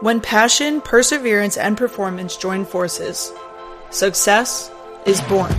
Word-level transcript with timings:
When 0.00 0.20
passion, 0.20 0.82
perseverance, 0.82 1.56
and 1.56 1.74
performance 1.74 2.36
join 2.36 2.66
forces, 2.66 3.32
success 3.88 4.70
is 5.06 5.22
born. 5.22 5.50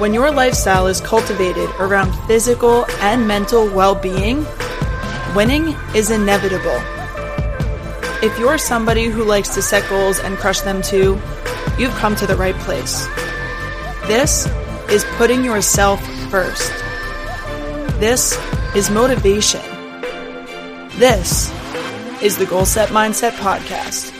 When 0.00 0.12
your 0.12 0.32
lifestyle 0.32 0.88
is 0.88 1.00
cultivated 1.00 1.70
around 1.78 2.12
physical 2.26 2.84
and 3.00 3.28
mental 3.28 3.72
well 3.72 3.94
being, 3.94 4.44
winning 5.36 5.76
is 5.94 6.10
inevitable. 6.10 6.82
If 8.26 8.36
you're 8.40 8.58
somebody 8.58 9.04
who 9.04 9.22
likes 9.22 9.54
to 9.54 9.62
set 9.62 9.88
goals 9.88 10.18
and 10.18 10.36
crush 10.36 10.62
them 10.62 10.82
too, 10.82 11.16
you've 11.78 11.94
come 11.94 12.16
to 12.16 12.26
the 12.26 12.34
right 12.34 12.56
place. 12.56 13.06
This 14.08 14.48
is 14.90 15.04
putting 15.16 15.44
yourself 15.44 16.04
first. 16.28 16.72
This 18.00 18.36
is 18.74 18.90
motivation. 18.90 19.62
This 20.98 21.52
is 22.22 22.38
the 22.38 22.46
Goal 22.46 22.64
Set 22.64 22.88
Mindset 22.88 23.32
Podcast. 23.32 24.10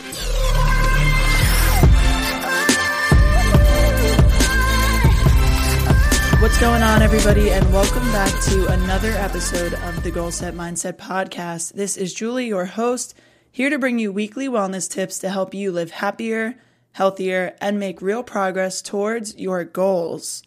What's 6.42 6.60
going 6.60 6.82
on, 6.82 7.00
everybody, 7.00 7.50
and 7.50 7.64
welcome 7.72 8.04
back 8.12 8.30
to 8.44 8.66
another 8.68 9.12
episode 9.12 9.72
of 9.72 10.02
the 10.02 10.10
Goal 10.10 10.30
Set 10.30 10.52
Mindset 10.52 10.98
Podcast. 10.98 11.72
This 11.72 11.96
is 11.96 12.12
Julie, 12.12 12.46
your 12.46 12.66
host, 12.66 13.14
here 13.50 13.70
to 13.70 13.78
bring 13.78 13.98
you 13.98 14.12
weekly 14.12 14.46
wellness 14.46 14.90
tips 14.90 15.18
to 15.20 15.30
help 15.30 15.54
you 15.54 15.72
live 15.72 15.92
happier, 15.92 16.54
healthier, 16.92 17.56
and 17.62 17.80
make 17.80 18.02
real 18.02 18.22
progress 18.22 18.82
towards 18.82 19.34
your 19.36 19.64
goals. 19.64 20.42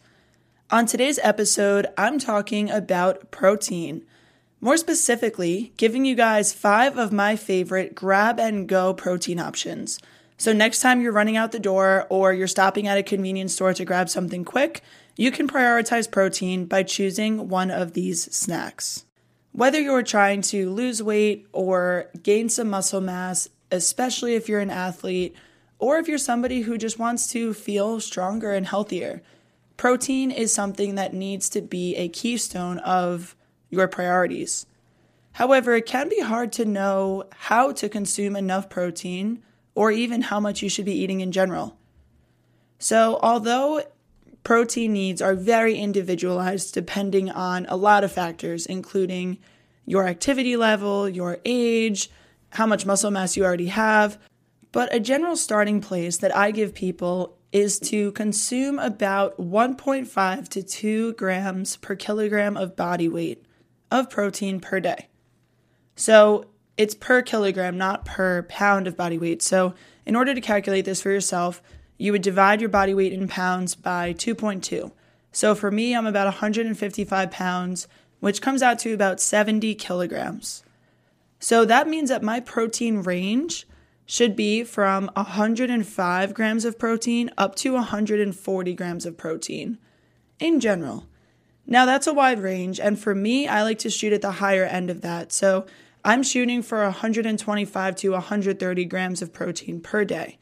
On 0.70 0.86
today's 0.86 1.20
episode, 1.24 1.88
I'm 1.98 2.20
talking 2.20 2.70
about 2.70 3.32
protein. 3.32 4.06
More 4.62 4.76
specifically, 4.76 5.72
giving 5.78 6.04
you 6.04 6.16
guys 6.16 6.54
five 6.54 6.98
of 6.98 7.14
my 7.14 7.38
favorite 7.38 7.96
grab 7.96 8.40
and 8.40 8.68
go 8.68 8.94
protein 8.94 9.40
options. 9.40 10.00
So, 10.38 10.52
next 10.52 10.82
time 10.82 11.00
you're 11.00 11.14
running 11.14 11.38
out 11.38 11.54
the 11.54 11.60
door 11.60 12.06
or 12.10 12.34
you're 12.34 12.48
stopping 12.48 12.86
at 12.88 12.98
a 12.98 13.04
convenience 13.04 13.54
store 13.54 13.74
to 13.74 13.86
grab 13.86 14.10
something 14.10 14.44
quick, 14.44 14.82
you 15.16 15.32
can 15.32 15.48
prioritize 15.48 16.12
protein 16.12 16.66
by 16.66 16.84
choosing 16.84 17.48
one 17.48 17.72
of 17.72 17.94
these 17.94 18.34
snacks. 18.36 19.06
Whether 19.54 19.80
you're 19.80 20.04
trying 20.04 20.42
to 20.44 20.70
lose 20.70 21.02
weight 21.02 21.48
or 21.54 22.10
gain 22.22 22.50
some 22.50 22.70
muscle 22.70 23.02
mass, 23.02 23.50
especially 23.72 24.36
if 24.36 24.50
you're 24.50 24.60
an 24.60 24.70
athlete, 24.70 25.36
or 25.78 25.98
if 25.98 26.08
you're 26.08 26.18
somebody 26.18 26.62
who 26.62 26.78
just 26.78 27.00
wants 27.00 27.28
to 27.32 27.54
feel 27.54 28.02
stronger 28.02 28.52
and 28.52 28.68
healthier, 28.68 29.22
protein 29.78 30.32
is 30.32 30.54
something 30.54 30.96
that 30.96 31.14
needs 31.14 31.50
to 31.50 31.62
be 31.62 31.96
a 31.96 32.10
keystone 32.10 32.78
of 32.80 33.36
your 33.70 33.88
priorities. 33.88 34.66
However, 35.34 35.76
it 35.76 35.86
can 35.86 36.10
be 36.10 36.22
hard 36.22 36.52
to 36.54 36.66
know 36.66 37.26
how 37.32 37.72
to 37.74 37.90
consume 37.90 38.36
enough 38.36 38.70
protein 38.70 39.44
or 39.76 39.92
even 39.92 40.24
how 40.24 40.40
much 40.40 40.62
you 40.62 40.70
should 40.70 40.86
be 40.86 41.00
eating 41.00 41.22
in 41.22 41.32
general. 41.32 41.78
So, 42.80 43.20
although 43.22 43.84
protein 44.44 44.94
needs 44.94 45.22
are 45.22 45.36
very 45.36 45.76
individualized 45.76 46.74
depending 46.74 47.30
on 47.30 47.66
a 47.68 47.76
lot 47.76 48.04
of 48.04 48.12
factors, 48.12 48.66
including 48.66 49.38
your 49.86 50.08
activity 50.08 50.56
level, 50.56 51.08
your 51.08 51.40
age, 51.46 52.10
how 52.52 52.66
much 52.66 52.86
muscle 52.86 53.12
mass 53.12 53.38
you 53.38 53.44
already 53.44 53.68
have. 53.68 54.20
But 54.72 54.94
a 54.94 55.00
general 55.00 55.36
starting 55.36 55.82
place 55.82 56.18
that 56.18 56.36
I 56.36 56.52
give 56.52 56.74
people 56.74 57.38
is 57.52 57.80
to 57.80 58.12
consume 58.12 58.78
about 58.78 59.38
1.5 59.40 60.48
to 60.50 60.64
2 60.64 61.14
grams 61.14 61.78
per 61.78 61.96
kilogram 61.96 62.56
of 62.56 62.76
body 62.76 63.10
weight 63.10 63.46
of 63.92 64.10
protein 64.10 64.60
per 64.60 64.80
day. 64.80 65.08
So 65.96 66.46
it's 66.78 66.96
per 66.96 67.22
kilogram, 67.22 67.78
not 67.78 68.06
per 68.06 68.44
pound 68.44 68.88
of 68.88 68.96
body 68.96 69.18
weight. 69.18 69.42
So, 69.42 69.74
in 70.06 70.16
order 70.16 70.34
to 70.34 70.42
calculate 70.42 70.86
this 70.86 71.02
for 71.02 71.12
yourself, 71.12 71.62
you 71.98 72.14
would 72.14 72.22
divide 72.22 72.62
your 72.62 72.70
body 72.70 72.94
weight 72.94 73.12
in 73.12 73.28
pounds 73.28 73.76
by 73.76 74.14
2.2. 74.14 74.92
So 75.32 75.54
for 75.54 75.70
me, 75.70 75.94
I'm 75.94 76.08
about 76.08 76.26
155 76.26 77.30
pounds, 77.30 77.88
which 78.22 78.42
comes 78.42 78.64
out 78.64 78.80
to 78.80 78.94
about 78.94 79.20
70 79.20 79.76
kilograms. 79.76 80.64
So 81.40 81.66
that 81.66 81.88
means 81.88 82.10
that 82.10 82.24
my 82.24 82.40
protein 82.40 83.04
range 83.04 83.68
should 84.06 84.36
be 84.36 84.64
from 84.64 85.12
105 85.16 86.34
grams 86.34 86.66
of 86.66 86.80
protein 86.80 87.30
up 87.38 87.56
to 87.56 87.74
140 87.74 88.74
grams 88.74 89.06
of 89.06 89.18
protein 89.18 89.78
in 90.40 90.60
general. 90.62 91.06
Now, 91.70 91.86
that's 91.86 92.08
a 92.08 92.14
wide 92.14 92.40
range, 92.40 92.80
and 92.80 93.00
for 93.00 93.16
me, 93.16 93.48
I 93.48 93.64
like 93.64 93.80
to 93.80 93.90
shoot 93.90 94.12
at 94.12 94.22
the 94.22 94.32
higher 94.32 94.66
end 94.66 94.90
of 94.90 95.02
that. 95.02 95.32
So 95.32 95.68
I'm 96.04 96.24
shooting 96.24 96.62
for 96.62 96.82
125 96.82 97.96
to 97.98 98.10
130 98.10 98.86
grams 98.86 99.22
of 99.22 99.32
protein 99.32 99.80
per 99.80 100.04
day 100.04 100.40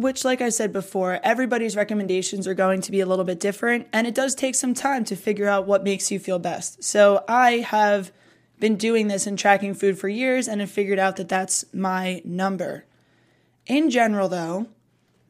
which, 0.00 0.24
like 0.24 0.40
I 0.40 0.48
said 0.48 0.72
before, 0.72 1.20
everybody's 1.22 1.76
recommendations 1.76 2.46
are 2.46 2.54
going 2.54 2.80
to 2.82 2.90
be 2.90 3.00
a 3.00 3.06
little 3.06 3.24
bit 3.24 3.38
different, 3.38 3.86
and 3.92 4.06
it 4.06 4.14
does 4.14 4.34
take 4.34 4.54
some 4.54 4.72
time 4.72 5.04
to 5.04 5.16
figure 5.16 5.48
out 5.48 5.66
what 5.66 5.84
makes 5.84 6.10
you 6.10 6.18
feel 6.18 6.38
best. 6.38 6.82
So, 6.82 7.24
I 7.28 7.58
have 7.58 8.10
been 8.58 8.76
doing 8.76 9.08
this 9.08 9.26
and 9.26 9.38
tracking 9.38 9.74
food 9.74 9.98
for 9.98 10.08
years 10.08 10.48
and 10.48 10.60
have 10.60 10.70
figured 10.70 10.98
out 10.98 11.16
that 11.16 11.28
that's 11.28 11.64
my 11.72 12.22
number. 12.24 12.84
In 13.66 13.90
general, 13.90 14.28
though, 14.28 14.66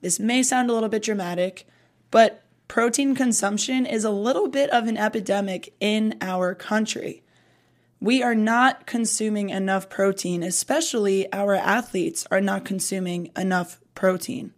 this 0.00 0.20
may 0.20 0.42
sound 0.42 0.70
a 0.70 0.72
little 0.72 0.88
bit 0.88 1.03
dramatic, 1.03 1.66
but 2.10 2.42
protein 2.70 3.16
consumption 3.16 3.84
is 3.84 4.04
a 4.04 4.10
little 4.12 4.47
bit 4.47 4.70
of 4.70 4.86
an 4.86 4.97
epidemic 4.97 5.75
in 5.81 6.16
our 6.20 6.54
country. 6.54 7.20
We 8.00 8.22
are 8.22 8.36
not 8.36 8.86
consuming 8.86 9.50
enough 9.50 9.91
protein, 9.91 10.44
especially 10.44 11.30
our 11.32 11.56
athletes 11.56 12.28
are 12.30 12.41
not 12.41 12.64
consuming 12.64 13.32
enough 13.36 13.80
protein. 13.97 14.54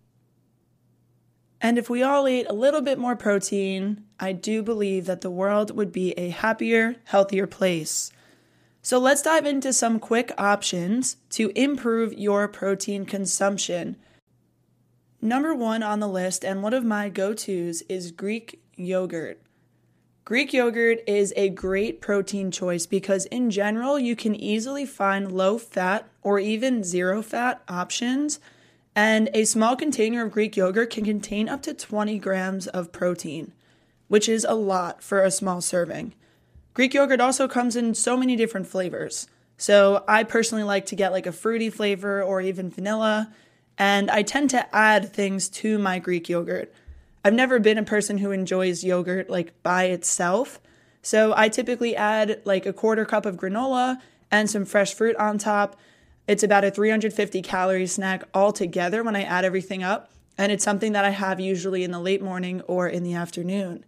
And 1.59 1.79
if 1.79 1.89
we 1.89 2.03
all 2.03 2.27
ate 2.27 2.47
a 2.51 2.53
little 2.53 2.83
bit 2.83 2.99
more 2.99 3.17
protein, 3.17 4.05
I 4.21 4.33
do 4.33 4.63
believe 4.63 5.07
that 5.07 5.23
the 5.23 5.31
world 5.31 5.75
would 5.75 5.91
be 5.91 6.13
a 6.13 6.29
happier, 6.29 6.97
healthier 7.05 7.47
place. 7.47 8.13
So 8.83 8.99
let's 8.99 9.23
dive 9.23 9.47
into 9.47 9.73
some 9.73 9.99
quick 9.99 10.33
options 10.37 11.17
to 11.31 11.51
improve 11.57 12.13
your 12.13 12.47
protein 12.47 13.07
consumption. 13.07 13.97
Number 15.25 15.55
one 15.55 15.85
on 15.85 16.01
the 16.01 16.09
list, 16.09 16.45
and 16.45 16.63
one 16.63 16.75
of 16.75 16.85
my 16.85 17.09
go 17.09 17.33
tos, 17.33 17.83
is 17.83 18.11
Greek 18.11 18.61
yogurt. 18.77 19.41
Greek 20.25 20.53
yogurt 20.53 20.99
is 21.07 21.33
a 21.37 21.49
great 21.49 22.01
protein 22.01 22.51
choice 22.51 22.87
because, 22.87 23.27
in 23.27 23.49
general, 23.49 23.99
you 23.99 24.17
can 24.17 24.35
easily 24.35 24.85
find 24.85 25.31
low 25.31 25.59
fat 25.59 26.09
or 26.23 26.41
even 26.41 26.83
zero 26.83 27.23
fat 27.23 27.63
options 27.69 28.41
and 28.95 29.31
a 29.33 29.45
small 29.45 29.75
container 29.75 30.25
of 30.25 30.33
Greek 30.33 30.57
yogurt 30.57 30.91
can 30.91 31.05
contain 31.05 31.49
up 31.49 31.63
to 31.63 31.73
20 31.73 32.19
grams 32.19 32.67
of 32.67 32.93
protein, 32.93 33.53
which 34.09 34.29
is 34.29 34.45
a 34.45 34.55
lot 34.55 35.03
for 35.03 35.23
a 35.23 35.31
small 35.31 35.61
serving. 35.61 36.15
Greek 36.75 36.95
yogurt 36.95 37.21
also 37.21 37.49
comes 37.49 37.75
in 37.77 37.95
so 37.95 38.17
many 38.17 38.37
different 38.37 38.67
flavors. 38.67 39.29
So 39.57 40.05
I 40.07 40.25
personally 40.25 40.65
like 40.65 40.87
to 40.87 40.97
get 40.97 41.13
like 41.13 41.27
a 41.27 41.33
fruity 41.33 41.71
flavor 41.71 42.23
or 42.23 42.41
even 42.41 42.71
vanilla, 42.71 43.33
and 43.79 44.11
I 44.11 44.23
tend 44.23 44.51
to 44.51 44.75
add 44.75 45.13
things 45.13 45.49
to 45.51 45.79
my 45.79 45.99
Greek 45.99 46.29
yogurt. 46.29 46.73
I've 47.25 47.35
never 47.35 47.59
been 47.59 47.79
a 47.79 47.85
person 47.85 48.19
who 48.19 48.31
enjoys 48.31 48.85
yogurt 48.85 49.31
like 49.31 49.61
by 49.63 49.85
itself. 49.85 50.61
So 51.03 51.33
I 51.37 51.49
typically 51.49 51.97
add 51.97 52.43
like 52.45 52.67
a 52.67 52.73
quarter 52.73 53.05
cup 53.05 53.27
of 53.27 53.37
granola 53.37 53.99
and 54.31 54.49
some 54.49 54.65
fresh 54.65 54.95
fruit 54.95 55.17
on 55.17 55.39
top 55.39 55.77
it's 56.29 56.43
about 56.43 56.65
a 56.65 56.71
350 56.71 57.43
calorie 57.43 57.87
snack 57.87 58.25
altogether 58.33 59.03
when 59.03 59.17
I 59.17 59.23
add 59.23 59.45
everything 59.45 59.83
up, 59.83 60.13
and 60.39 60.53
it's 60.53 60.65
something 60.65 60.93
that 60.93 61.05
I 61.05 61.11
have 61.11 61.41
usually 61.41 61.83
in 61.83 61.91
the 61.91 62.01
late 62.01 62.23
morning 62.23 62.61
or 62.63 62.89
in 62.89 63.03
the 63.03 63.15
afternoon. 63.15 63.85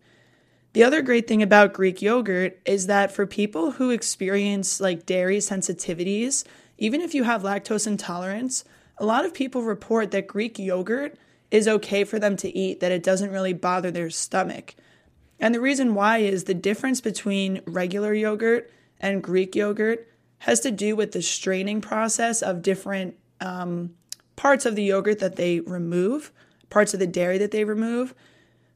The 0.72 0.82
other 0.82 1.02
great 1.02 1.28
thing 1.28 1.42
about 1.42 1.72
Greek 1.72 2.02
yogurt 2.02 2.58
is 2.64 2.88
that 2.88 3.12
for 3.12 3.26
people 3.26 3.72
who 3.72 3.90
experience 3.90 4.80
like 4.80 5.06
dairy 5.06 5.38
sensitivities, 5.38 6.44
even 6.76 7.00
if 7.00 7.14
you 7.14 7.22
have 7.22 7.42
lactose 7.42 7.86
intolerance, 7.86 8.64
a 8.98 9.04
lot 9.04 9.24
of 9.24 9.34
people 9.34 9.62
report 9.62 10.10
that 10.10 10.26
Greek 10.26 10.58
yogurt 10.58 11.16
is 11.50 11.68
okay 11.68 12.04
for 12.04 12.18
them 12.18 12.36
to 12.36 12.56
eat, 12.56 12.80
that 12.80 12.92
it 12.92 13.02
doesn't 13.02 13.30
really 13.30 13.52
bother 13.52 13.90
their 13.90 14.10
stomach. 14.10 14.74
And 15.38 15.54
the 15.54 15.60
reason 15.60 15.94
why 15.94 16.18
is 16.18 16.44
the 16.44 16.54
difference 16.54 17.00
between 17.00 17.60
regular 17.66 18.14
yogurt 18.14 18.70
and 19.00 19.22
Greek 19.22 19.54
yogurt 19.54 20.08
has 20.38 20.60
to 20.60 20.70
do 20.70 20.94
with 20.96 21.12
the 21.12 21.22
straining 21.22 21.80
process 21.80 22.42
of 22.42 22.62
different 22.62 23.16
um, 23.40 23.94
parts 24.36 24.66
of 24.66 24.76
the 24.76 24.84
yogurt 24.84 25.18
that 25.18 25.36
they 25.36 25.60
remove, 25.60 26.32
parts 26.70 26.94
of 26.94 27.00
the 27.00 27.06
dairy 27.06 27.38
that 27.38 27.50
they 27.50 27.64
remove. 27.64 28.14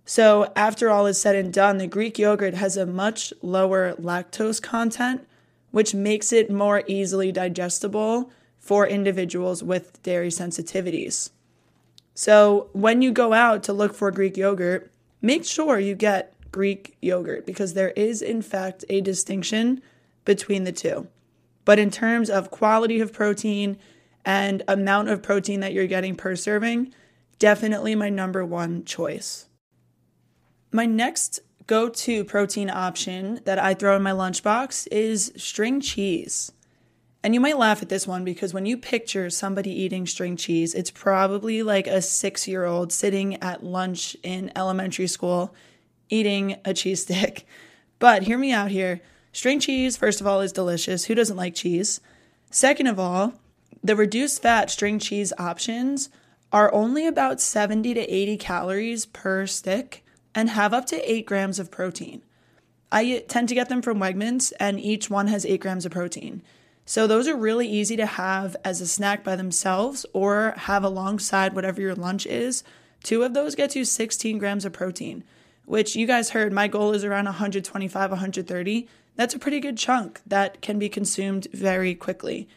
So, 0.05 0.51
after 0.57 0.89
all 0.89 1.07
is 1.07 1.21
said 1.21 1.37
and 1.37 1.53
done, 1.53 1.77
the 1.77 1.87
Greek 1.87 2.19
yogurt 2.19 2.55
has 2.55 2.77
a 2.77 2.87
much 2.87 3.33
lower 3.43 3.93
lactose 3.95 4.63
content, 4.63 5.27
which 5.71 5.95
makes 5.95 6.33
it 6.33 6.51
more 6.51 6.83
easily 6.87 7.31
digestible 7.31 8.31
for 8.69 8.87
individuals 8.87 9.63
with 9.63 10.03
dairy 10.03 10.29
sensitivities. 10.29 11.31
So, 12.13 12.69
when 12.75 13.01
you 13.01 13.13
go 13.13 13.33
out 13.33 13.63
to 13.63 13.73
look 13.73 13.95
for 13.95 14.11
Greek 14.11 14.37
yogurt, 14.37 14.93
make 15.23 15.47
sure 15.47 15.79
you 15.79 15.95
get 15.95 16.35
Greek 16.53 16.99
yogurt 17.01 17.47
because 17.47 17.73
there 17.73 17.93
is, 17.93 18.21
in 18.21 18.43
fact, 18.43 18.85
a 18.91 19.01
distinction 19.01 19.81
between 20.27 20.65
the 20.65 20.73
two. 20.73 21.09
But 21.65 21.79
in 21.79 21.91
terms 21.91 22.29
of 22.29 22.51
quality 22.51 23.01
of 23.01 23.11
protein 23.11 23.79
and 24.23 24.63
amount 24.69 25.09
of 25.09 25.23
protein 25.23 25.61
that 25.61 25.73
you're 25.73 25.87
getting 25.87 26.15
per 26.15 26.37
serving, 26.37 26.93
definitely 27.39 27.95
my 27.95 28.11
number 28.11 28.45
one 28.45 28.85
choice. 28.85 29.47
My 30.71 30.85
next 30.85 31.41
go 31.67 31.89
to 31.89 32.23
protein 32.23 32.69
option 32.69 33.41
that 33.47 33.59
I 33.59 33.73
throw 33.73 33.97
in 33.97 34.03
my 34.03 34.13
lunchbox 34.13 34.89
is 34.93 35.33
string 35.37 35.81
cheese. 35.81 36.53
And 37.23 37.35
you 37.35 37.41
might 37.41 37.59
laugh 37.59 37.83
at 37.83 37.89
this 37.89 38.07
one 38.07 38.25
because 38.25 38.55
when 38.55 38.67
you 38.67 38.77
picture 38.77 39.29
somebody 39.29 39.73
eating 39.73 40.07
string 40.07 40.37
cheese, 40.37 40.75
it's 40.75 40.91
probably 40.91 41.63
like 41.63 41.87
a 41.87 42.01
six 42.01 42.47
year 42.47 42.65
old 42.65 42.93
sitting 42.93 43.37
at 43.43 43.65
lunch 43.65 44.17
in 44.23 44.53
elementary 44.55 45.09
school 45.09 45.55
eating 46.09 46.57
a 46.65 46.75
cheese 46.75 47.03
stick. 47.03 47.47
But 48.01 48.23
hear 48.23 48.39
me 48.39 48.53
out 48.53 48.71
here. 48.71 49.01
String 49.33 49.59
cheese, 49.59 49.97
first 49.97 50.21
of 50.21 50.27
all, 50.29 50.41
is 50.41 50.53
delicious. 50.53 51.07
Who 51.07 51.17
doesn't 51.17 51.37
like 51.37 51.57
cheese? 51.57 52.01
Second 52.49 52.87
of 52.87 52.97
all, 52.97 53.35
the 53.83 53.97
reduced 53.97 54.41
fat 54.41 54.71
string 54.71 55.01
cheese 55.01 55.33
options 55.37 56.09
are 56.53 56.73
only 56.73 57.09
about 57.09 57.41
70 57.41 57.95
to 57.95 58.01
80 58.01 58.37
calories 58.37 59.05
per 59.05 59.49
stick 59.49 60.05
and 60.33 60.51
have 60.51 60.73
up 60.73 60.87
to 60.87 61.11
8 61.11 61.27
grams 61.27 61.59
of 61.59 61.73
protein. 61.73 62.23
I 62.93 63.25
tend 63.27 63.49
to 63.49 63.57
get 63.57 63.69
them 63.69 63.83
from 63.83 63.99
Wegmans, 63.99 64.53
and 64.61 64.81
each 64.81 65.11
one 65.11 65.27
has 65.27 65.45
8 65.45 65.61
grams 65.61 65.85
of 65.85 65.91
protein. 65.91 66.43
So 66.89 67.07
those 67.07 67.29
are 67.29 67.37
really 67.37 67.69
easy 67.69 67.97
to 67.97 68.07
have 68.07 68.57
as 68.65 68.81
a 68.81 68.87
snack 68.87 69.23
by 69.23 69.37
themselves 69.37 70.07
or 70.15 70.55
have 70.57 70.83
alongside 70.83 71.55
whatever 71.55 71.83
your 71.83 71.95
lunch 71.95 72.25
is. 72.25 72.65
Two 73.03 73.25
of 73.25 73.35
those 73.35 73.55
get 73.55 73.77
you 73.77 73.85
16 73.85 74.39
grams 74.39 74.65
of 74.65 74.73
protein, 74.73 75.23
which 75.67 75.95
you 75.95 76.07
guys 76.07 76.31
heard 76.31 76.51
my 76.51 76.67
goal 76.67 76.95
is 76.95 77.05
around 77.05 77.27
125, 77.27 78.11
130. 78.11 78.89
That's 79.17 79.35
a 79.35 79.39
pretty 79.39 79.61
good 79.61 79.77
chunk 79.77 80.23
that 80.27 80.63
can 80.63 80.79
be 80.79 80.89
consumed 80.89 81.47
very 81.53 81.95
quickly. 81.95 82.49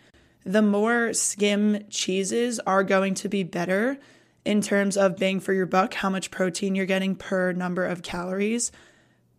The 0.45 0.61
more 0.61 1.11
skim 1.11 1.83
cheeses 1.89 2.61
are 2.61 2.85
going 2.85 3.15
to 3.15 3.27
be 3.27 3.43
better 3.43 3.97
in 4.45 4.61
terms 4.61 4.95
of 4.95 5.17
bang 5.17 5.41
for 5.41 5.51
your 5.51 5.65
buck, 5.65 5.95
how 5.95 6.09
much 6.09 6.31
protein 6.31 6.73
you're 6.73 6.85
getting 6.85 7.17
per 7.17 7.51
number 7.51 7.85
of 7.85 8.01
calories. 8.01 8.71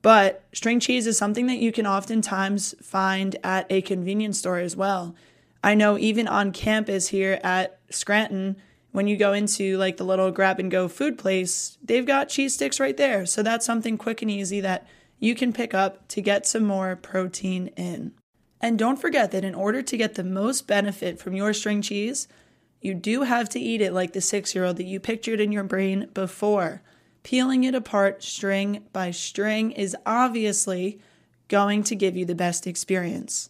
But 0.03 0.45
string 0.53 0.81
cheese 0.81 1.07
is 1.07 1.17
something 1.17 1.47
that 1.47 1.59
you 1.59 1.73
can 1.73 1.87
oftentimes 1.87 2.75
find 2.83 3.37
at 3.45 3.67
a 3.71 3.83
convenience 3.83 4.39
store 4.39 4.59
as 4.59 4.77
well. 4.77 5.15
I 5.65 5.75
know 5.75 5.97
even 5.97 6.27
on 6.27 6.53
campus 6.53 7.09
here 7.09 7.39
at 7.45 7.79
Scranton, 7.89 8.57
when 8.91 9.07
you 9.07 9.17
go 9.17 9.33
into 9.33 9.79
like 9.79 9.97
the 9.97 10.05
little 10.05 10.33
grab 10.33 10.59
and 10.59 10.71
go 10.71 10.89
food 10.89 11.19
place, 11.19 11.79
they've 11.83 12.05
got 12.05 12.29
cheese 12.29 12.55
sticks 12.55 12.81
right 12.81 12.97
there. 12.97 13.25
So 13.27 13.43
that's 13.43 13.65
something 13.65 13.97
quick 13.97 14.23
and 14.23 14.31
easy 14.31 14.61
that 14.61 14.87
you 15.21 15.37
can 15.37 15.53
pick 15.53 15.73
up 15.73 16.09
to 16.09 16.21
get 16.21 16.47
some 16.47 16.65
more 16.65 16.97
protein 16.97 17.69
in. 17.69 18.13
And 18.61 18.79
don't 18.79 19.01
forget 19.01 19.31
that 19.31 19.45
in 19.45 19.55
order 19.55 19.83
to 19.83 19.97
get 19.97 20.15
the 20.15 20.25
most 20.25 20.67
benefit 20.67 21.19
from 21.19 21.35
your 21.35 21.53
string 21.53 21.81
cheese, 21.81 22.27
you 22.81 22.95
do 22.95 23.23
have 23.23 23.49
to 23.51 23.61
eat 23.61 23.81
it 23.81 23.93
like 23.93 24.13
the 24.13 24.21
six 24.21 24.55
year 24.55 24.65
old 24.65 24.77
that 24.77 24.85
you 24.85 24.99
pictured 24.99 25.41
in 25.41 25.53
your 25.53 25.65
brain 25.65 26.09
before. 26.13 26.83
Peeling 27.23 27.65
it 27.65 27.75
apart 27.75 28.23
string 28.23 28.85
by 28.93 29.11
string 29.11 29.71
is 29.73 29.97
obviously 30.05 31.01
going 31.49 31.83
to 31.85 31.95
give 31.95 32.17
you 32.17 32.25
the 32.25 32.35
best 32.35 32.67
experience. 32.67 33.49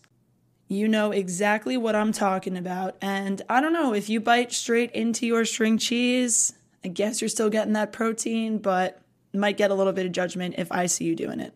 You 0.69 0.89
know 0.89 1.11
exactly 1.11 1.77
what 1.77 1.95
I'm 1.95 2.13
talking 2.13 2.57
about. 2.57 2.97
And 3.01 3.43
I 3.49 3.61
don't 3.61 3.73
know 3.73 3.95
if 3.95 4.09
you 4.09 4.21
bite 4.21 4.53
straight 4.53 4.91
into 4.93 5.27
your 5.27 5.45
string 5.45 5.79
cheese, 5.79 6.55
I 6.85 6.89
guess 6.89 7.21
you're 7.21 7.29
still 7.29 7.51
getting 7.51 7.75
that 7.75 7.93
protein, 7.93 8.59
but 8.59 9.01
might 9.33 9.57
get 9.57 9.71
a 9.71 9.75
little 9.75 9.93
bit 9.93 10.07
of 10.07 10.13
judgment 10.13 10.57
if 10.59 10.71
I 10.73 10.87
see 10.87 11.05
you 11.05 11.15
doing 11.15 11.41
it. 11.41 11.55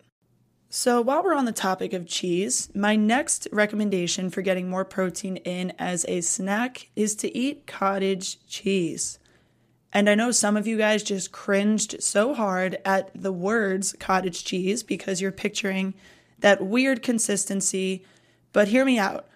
So, 0.69 1.01
while 1.01 1.23
we're 1.23 1.35
on 1.35 1.45
the 1.45 1.53
topic 1.53 1.93
of 1.93 2.07
cheese, 2.07 2.69
my 2.75 2.97
next 2.97 3.49
recommendation 3.53 4.31
for 4.31 4.43
getting 4.43 4.69
more 4.69 4.85
protein 4.85 5.37
in 5.39 5.73
as 5.79 6.05
a 6.09 6.21
snack 6.21 6.91
is 6.97 7.15
to 7.17 7.37
eat 7.37 7.67
cottage 7.67 8.45
cheese. 8.47 9.19
And 9.96 10.10
I 10.10 10.14
know 10.14 10.31
some 10.31 10.58
of 10.58 10.66
you 10.66 10.76
guys 10.76 11.02
just 11.02 11.32
cringed 11.32 12.02
so 12.02 12.34
hard 12.34 12.76
at 12.84 13.10
the 13.14 13.32
words 13.32 13.94
cottage 13.98 14.44
cheese 14.44 14.82
because 14.82 15.22
you're 15.22 15.32
picturing 15.32 15.94
that 16.38 16.62
weird 16.62 17.02
consistency. 17.02 18.04
But 18.52 18.69
hear 18.69 18.84
me 18.84 18.98
out. 18.98 19.26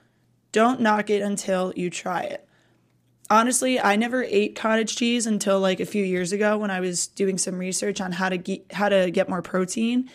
Don't 0.52 0.82
knock 0.82 1.08
it 1.08 1.22
until 1.22 1.72
you 1.76 1.88
try 1.88 2.24
it. 2.24 2.46
Honestly, 3.30 3.80
I 3.80 3.96
never 3.96 4.22
ate 4.22 4.54
cottage 4.54 4.96
cheese 4.96 5.26
until 5.26 5.60
like 5.60 5.80
a 5.80 5.86
few 5.86 6.04
years 6.04 6.30
ago 6.30 6.58
when 6.58 6.70
I 6.70 6.80
was 6.80 7.06
doing 7.06 7.38
some 7.38 7.56
research 7.56 7.98
on 7.98 8.12
how 8.12 8.28
to 8.28 8.36
get, 8.36 8.70
how 8.70 8.90
to 8.90 9.10
get 9.10 9.30
more 9.30 9.40
protein, 9.40 10.10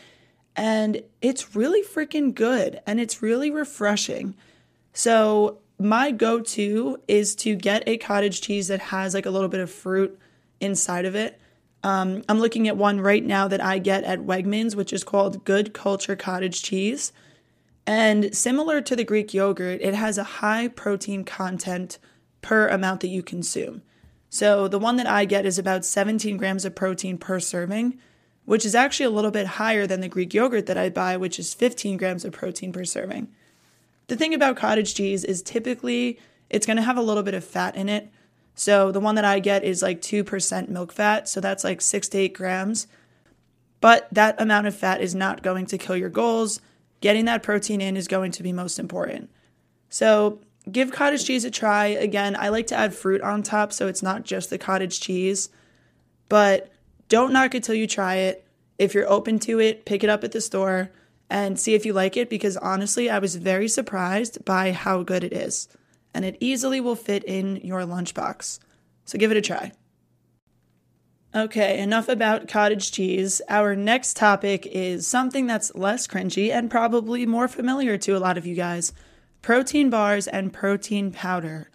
and 0.55 1.01
it's 1.23 1.55
really 1.55 1.81
freaking 1.81 2.35
good 2.35 2.81
and 2.85 2.99
it's 2.99 3.19
really 3.19 3.49
refreshing. 3.49 4.35
So, 4.93 5.57
my 5.79 6.11
go-to 6.11 7.01
is 7.07 7.35
to 7.37 7.55
get 7.55 7.83
a 7.87 7.97
cottage 7.97 8.41
cheese 8.41 8.67
that 8.67 8.79
has 8.79 9.15
like 9.15 9.25
a 9.25 9.31
little 9.31 9.49
bit 9.49 9.59
of 9.59 9.71
fruit 9.71 10.19
inside 10.59 11.05
of 11.05 11.15
it. 11.15 11.39
Um, 11.83 12.23
I'm 12.27 12.39
looking 12.39 12.67
at 12.67 12.77
one 12.77 12.99
right 12.99 13.23
now 13.23 13.47
that 13.47 13.63
I 13.63 13.77
get 13.77 14.03
at 14.03 14.21
Wegmans, 14.21 14.75
which 14.75 14.91
is 14.91 15.03
called 15.03 15.45
Good 15.45 15.73
Culture 15.73 16.15
Cottage 16.15 16.63
Cheese. 16.63 17.13
And 17.85 18.35
similar 18.35 18.81
to 18.81 18.95
the 18.95 19.03
Greek 19.03 19.33
yogurt, 19.33 19.81
it 19.81 19.93
has 19.93 20.17
a 20.17 20.23
high 20.23 20.67
protein 20.67 21.23
content 21.23 21.99
per 22.41 22.67
amount 22.67 23.01
that 23.01 23.09
you 23.09 23.21
consume. 23.21 23.83
So 24.29 24.67
the 24.67 24.79
one 24.79 24.95
that 24.97 25.07
I 25.07 25.25
get 25.25 25.45
is 25.45 25.59
about 25.59 25.85
17 25.85 26.37
grams 26.37 26.65
of 26.65 26.75
protein 26.75 27.17
per 27.17 27.39
serving, 27.39 27.99
which 28.45 28.65
is 28.65 28.75
actually 28.75 29.05
a 29.05 29.11
little 29.11 29.31
bit 29.31 29.45
higher 29.45 29.85
than 29.87 30.01
the 30.01 30.07
Greek 30.07 30.33
yogurt 30.33 30.65
that 30.65 30.77
I 30.77 30.89
buy, 30.89 31.17
which 31.17 31.39
is 31.39 31.53
15 31.53 31.97
grams 31.97 32.25
of 32.25 32.33
protein 32.33 32.73
per 32.73 32.83
serving. 32.83 33.27
The 34.07 34.15
thing 34.15 34.33
about 34.33 34.57
cottage 34.57 34.93
cheese 34.93 35.23
is 35.23 35.41
typically 35.41 36.19
it's 36.49 36.65
going 36.65 36.77
to 36.77 36.83
have 36.83 36.97
a 36.97 37.01
little 37.01 37.23
bit 37.23 37.33
of 37.33 37.43
fat 37.43 37.75
in 37.75 37.89
it, 37.89 38.09
so 38.55 38.89
the 38.91 39.01
one 39.01 39.15
that 39.15 39.25
I 39.25 39.39
get 39.39 39.65
is 39.65 39.81
like 39.81 40.01
2% 40.01 40.69
milk 40.69 40.93
fat. 40.93 41.27
So 41.27 41.41
that's 41.41 41.63
like 41.63 41.81
six 41.81 42.07
to 42.09 42.17
eight 42.17 42.33
grams. 42.33 42.87
But 43.81 44.07
that 44.11 44.41
amount 44.41 44.67
of 44.67 44.75
fat 44.75 45.01
is 45.01 45.13
not 45.13 45.43
going 45.43 45.65
to 45.67 45.77
kill 45.77 45.97
your 45.97 46.09
goals. 46.09 46.61
Getting 47.01 47.25
that 47.25 47.43
protein 47.43 47.81
in 47.81 47.97
is 47.97 48.07
going 48.07 48.31
to 48.31 48.43
be 48.43 48.53
most 48.53 48.79
important. 48.79 49.29
So 49.89 50.39
give 50.71 50.91
cottage 50.91 51.25
cheese 51.25 51.43
a 51.43 51.51
try. 51.51 51.87
Again, 51.87 52.35
I 52.37 52.47
like 52.47 52.67
to 52.67 52.75
add 52.75 52.95
fruit 52.95 53.21
on 53.21 53.43
top 53.43 53.73
so 53.73 53.87
it's 53.87 54.01
not 54.01 54.23
just 54.23 54.49
the 54.49 54.57
cottage 54.57 55.01
cheese. 55.01 55.49
But 56.29 56.71
don't 57.09 57.33
knock 57.33 57.53
it 57.53 57.63
till 57.63 57.75
you 57.75 57.87
try 57.87 58.15
it. 58.15 58.47
If 58.79 58.93
you're 58.93 59.09
open 59.09 59.37
to 59.39 59.59
it, 59.59 59.85
pick 59.85 60.03
it 60.03 60.09
up 60.09 60.23
at 60.23 60.31
the 60.31 60.41
store 60.41 60.91
and 61.29 61.59
see 61.59 61.73
if 61.73 61.85
you 61.85 61.91
like 61.93 62.15
it 62.15 62.29
because 62.29 62.55
honestly, 62.57 63.09
I 63.09 63.19
was 63.19 63.35
very 63.35 63.67
surprised 63.67 64.43
by 64.45 64.71
how 64.71 65.03
good 65.03 65.23
it 65.23 65.33
is 65.33 65.67
and 66.15 66.25
it 66.25 66.37
easily 66.39 66.81
will 66.81 66.95
fit 66.95 67.23
in 67.25 67.57
your 67.57 67.81
lunchbox. 67.81 68.57
So 69.03 69.19
give 69.19 69.29
it 69.29 69.37
a 69.37 69.41
try. 69.41 69.73
Okay, 71.35 71.79
enough 71.79 72.07
about 72.07 72.47
cottage 72.47 72.93
cheese. 72.93 73.41
Our 73.49 73.75
next 73.75 74.15
topic 74.15 74.65
is 74.65 75.05
something 75.05 75.45
that's 75.45 75.75
less 75.75 76.07
cringy 76.07 76.49
and 76.49 76.71
probably 76.71 77.25
more 77.25 77.49
familiar 77.49 77.97
to 77.97 78.15
a 78.15 78.19
lot 78.19 78.37
of 78.37 78.47
you 78.47 78.55
guys. 78.55 78.93
Protein 79.41 79.89
bars 79.89 80.27
and 80.27 80.53
protein 80.53 81.11
powder 81.11 81.69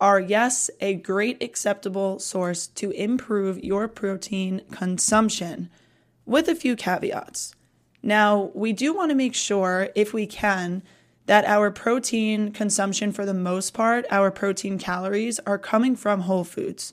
are, 0.00 0.18
yes, 0.18 0.68
a 0.80 0.94
great 0.94 1.40
acceptable 1.40 2.18
source 2.18 2.66
to 2.66 2.90
improve 2.90 3.62
your 3.62 3.86
protein 3.86 4.62
consumption, 4.72 5.70
with 6.26 6.48
a 6.48 6.54
few 6.56 6.74
caveats. 6.74 7.54
Now, 8.02 8.50
we 8.54 8.72
do 8.72 8.92
want 8.92 9.10
to 9.10 9.14
make 9.14 9.34
sure, 9.34 9.90
if 9.94 10.12
we 10.12 10.26
can, 10.26 10.82
that 11.26 11.44
our 11.44 11.70
protein 11.70 12.52
consumption, 12.52 13.12
for 13.12 13.24
the 13.24 13.34
most 13.34 13.72
part, 13.72 14.04
our 14.10 14.30
protein 14.30 14.78
calories 14.78 15.38
are 15.40 15.58
coming 15.58 15.96
from 15.96 16.22
whole 16.22 16.44
foods. 16.44 16.92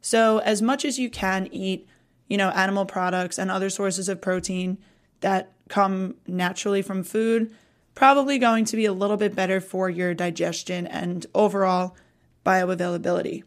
So, 0.00 0.38
as 0.38 0.60
much 0.60 0.84
as 0.84 0.98
you 0.98 1.08
can 1.08 1.48
eat, 1.52 1.86
you 2.28 2.36
know, 2.36 2.50
animal 2.50 2.86
products 2.86 3.38
and 3.38 3.50
other 3.50 3.70
sources 3.70 4.08
of 4.08 4.20
protein 4.20 4.78
that 5.20 5.52
come 5.68 6.16
naturally 6.26 6.82
from 6.82 7.04
food, 7.04 7.54
probably 7.94 8.38
going 8.38 8.64
to 8.64 8.76
be 8.76 8.84
a 8.84 8.92
little 8.92 9.16
bit 9.16 9.34
better 9.34 9.60
for 9.60 9.88
your 9.88 10.12
digestion 10.14 10.86
and 10.86 11.26
overall 11.34 11.96
bioavailability. 12.44 13.44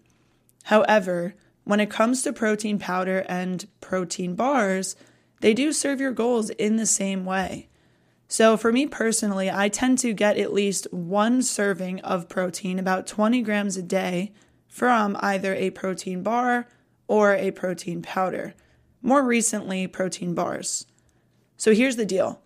However, 0.64 1.36
when 1.66 1.80
it 1.80 1.90
comes 1.90 2.22
to 2.22 2.32
protein 2.32 2.80
powder 2.80 3.26
and 3.28 3.68
protein 3.82 4.36
bars, 4.36 4.96
they 5.42 5.54
do 5.54 5.74
serve 5.74 6.00
your 6.00 6.12
goals 6.12 6.50
in 6.52 6.78
the 6.78 6.86
same 6.86 7.26
way. 7.26 7.68
So, 8.38 8.58
for 8.58 8.74
me 8.74 8.86
personally, 8.86 9.50
I 9.50 9.70
tend 9.70 9.98
to 10.00 10.12
get 10.12 10.38
at 10.38 10.52
least 10.52 10.92
one 10.92 11.42
serving 11.42 12.02
of 12.02 12.28
protein, 12.28 12.80
about 12.80 13.08
20 13.08 13.42
grams 13.42 13.78
a 13.78 13.82
day, 13.82 14.34
from 14.68 15.16
either 15.22 15.56
a 15.56 15.70
protein 15.70 16.22
bar 16.22 16.68
or 17.08 17.34
a 17.34 17.52
protein 17.52 18.02
powder. 18.02 18.54
More 19.02 19.24
recently, 19.24 19.88
protein 19.88 20.34
bars. 20.34 20.86
So, 21.56 21.74
here's 21.74 21.96
the 21.96 22.06
deal 22.06 22.42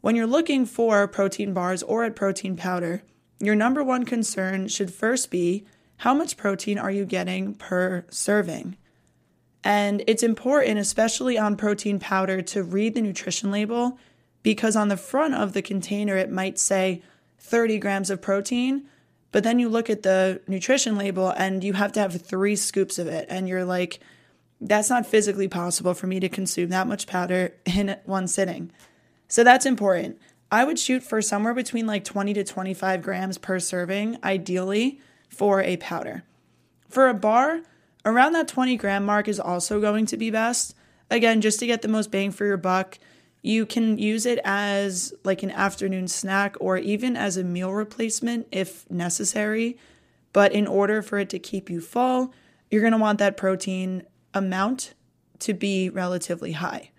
when 0.00 0.16
you're 0.16 0.26
looking 0.26 0.66
for 0.66 1.06
protein 1.06 1.54
bars 1.54 1.84
or 1.84 2.02
a 2.02 2.10
protein 2.10 2.56
powder, 2.56 3.04
your 3.38 3.54
number 3.54 3.84
one 3.84 4.04
concern 4.04 4.66
should 4.66 4.92
first 4.92 5.30
be 5.30 5.64
how 5.98 6.12
much 6.12 6.36
protein 6.36 6.76
are 6.76 6.90
you 6.90 7.04
getting 7.04 7.54
per 7.54 8.04
serving? 8.10 8.76
And 9.62 10.02
it's 10.08 10.24
important, 10.24 10.80
especially 10.80 11.38
on 11.38 11.54
protein 11.54 12.00
powder, 12.00 12.42
to 12.42 12.64
read 12.64 12.94
the 12.94 13.02
nutrition 13.02 13.52
label 13.52 13.96
because 14.42 14.76
on 14.76 14.88
the 14.88 14.96
front 14.96 15.34
of 15.34 15.52
the 15.52 15.62
container 15.62 16.16
it 16.16 16.30
might 16.30 16.58
say 16.58 17.02
30 17.38 17.78
grams 17.78 18.10
of 18.10 18.20
protein, 18.20 18.86
But 19.32 19.44
then 19.44 19.58
you 19.58 19.68
look 19.68 19.88
at 19.88 20.02
the 20.02 20.40
nutrition 20.48 20.96
label 20.96 21.30
and 21.30 21.62
you 21.62 21.74
have 21.74 21.92
to 21.92 22.00
have 22.00 22.20
three 22.20 22.56
scoops 22.56 22.98
of 22.98 23.06
it. 23.06 23.26
And 23.28 23.48
you're 23.48 23.64
like, 23.64 24.00
that's 24.60 24.90
not 24.90 25.06
physically 25.06 25.48
possible 25.48 25.94
for 25.94 26.06
me 26.06 26.20
to 26.20 26.28
consume 26.28 26.70
that 26.70 26.86
much 26.86 27.06
powder 27.06 27.54
in 27.64 27.96
one 28.04 28.26
sitting. 28.26 28.72
So 29.28 29.44
that's 29.44 29.66
important. 29.66 30.20
I 30.52 30.64
would 30.64 30.78
shoot 30.78 31.02
for 31.04 31.22
somewhere 31.22 31.54
between 31.54 31.86
like 31.86 32.04
20 32.04 32.34
to 32.34 32.44
25 32.44 33.02
grams 33.02 33.38
per 33.38 33.60
serving, 33.60 34.18
ideally, 34.24 35.00
for 35.28 35.62
a 35.62 35.76
powder. 35.76 36.24
For 36.88 37.08
a 37.08 37.14
bar, 37.14 37.60
around 38.04 38.32
that 38.32 38.48
20 38.48 38.76
gram 38.76 39.06
mark 39.06 39.28
is 39.28 39.38
also 39.38 39.80
going 39.80 40.06
to 40.06 40.16
be 40.16 40.30
best. 40.30 40.74
Again, 41.08 41.40
just 41.40 41.60
to 41.60 41.66
get 41.66 41.82
the 41.82 41.88
most 41.88 42.10
bang 42.10 42.32
for 42.32 42.44
your 42.44 42.56
buck, 42.56 42.98
you 43.42 43.64
can 43.64 43.98
use 43.98 44.26
it 44.26 44.38
as 44.44 45.14
like 45.24 45.42
an 45.42 45.50
afternoon 45.50 46.08
snack 46.08 46.56
or 46.60 46.76
even 46.76 47.16
as 47.16 47.36
a 47.36 47.44
meal 47.44 47.72
replacement 47.72 48.46
if 48.52 48.90
necessary. 48.90 49.78
But 50.32 50.52
in 50.52 50.66
order 50.66 51.02
for 51.02 51.18
it 51.18 51.30
to 51.30 51.38
keep 51.38 51.70
you 51.70 51.80
full, 51.80 52.32
you're 52.70 52.82
going 52.82 52.92
to 52.92 52.98
want 52.98 53.18
that 53.18 53.36
protein 53.36 54.04
amount 54.34 54.94
to 55.40 55.54
be 55.54 55.88
relatively 55.88 56.52
high. 56.52 56.90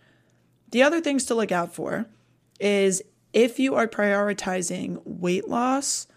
The 0.71 0.83
other 0.83 0.99
things 0.99 1.25
to 1.25 1.35
look 1.35 1.51
out 1.51 1.73
for 1.73 2.07
is 2.59 3.01
if 3.33 3.59
you 3.59 3.75
are 3.75 3.87
prioritizing 3.87 5.01
weight 5.05 5.47
loss, 5.47 6.07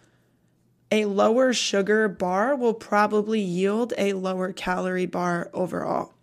a 0.90 1.04
lower 1.04 1.52
sugar 1.52 2.08
bar 2.08 2.56
will 2.56 2.74
probably 2.74 3.40
yield 3.40 3.92
a 3.98 4.12
lower 4.14 4.52
calorie 4.52 5.06
bar 5.06 5.50
overall. 5.52 6.13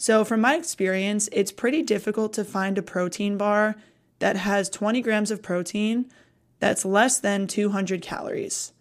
So, 0.00 0.24
from 0.24 0.40
my 0.40 0.54
experience, 0.54 1.28
it's 1.30 1.52
pretty 1.52 1.82
difficult 1.82 2.32
to 2.32 2.42
find 2.42 2.78
a 2.78 2.82
protein 2.82 3.36
bar 3.36 3.76
that 4.18 4.34
has 4.34 4.70
20 4.70 5.02
grams 5.02 5.30
of 5.30 5.42
protein 5.42 6.10
that's 6.58 6.86
less 6.86 7.20
than 7.20 7.46
200 7.46 8.00
calories. 8.00 8.72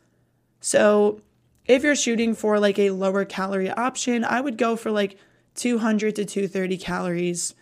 So, 0.61 1.19
if 1.65 1.83
you're 1.83 1.97
shooting 1.97 2.35
for 2.35 2.57
like 2.57 2.79
a 2.79 2.91
lower 2.91 3.25
calorie 3.25 3.69
option, 3.69 4.23
I 4.23 4.39
would 4.39 4.57
go 4.57 4.77
for 4.77 4.91
like 4.91 5.17
200 5.55 6.15
to 6.15 6.23
230 6.23 6.77
calories. 6.77 7.53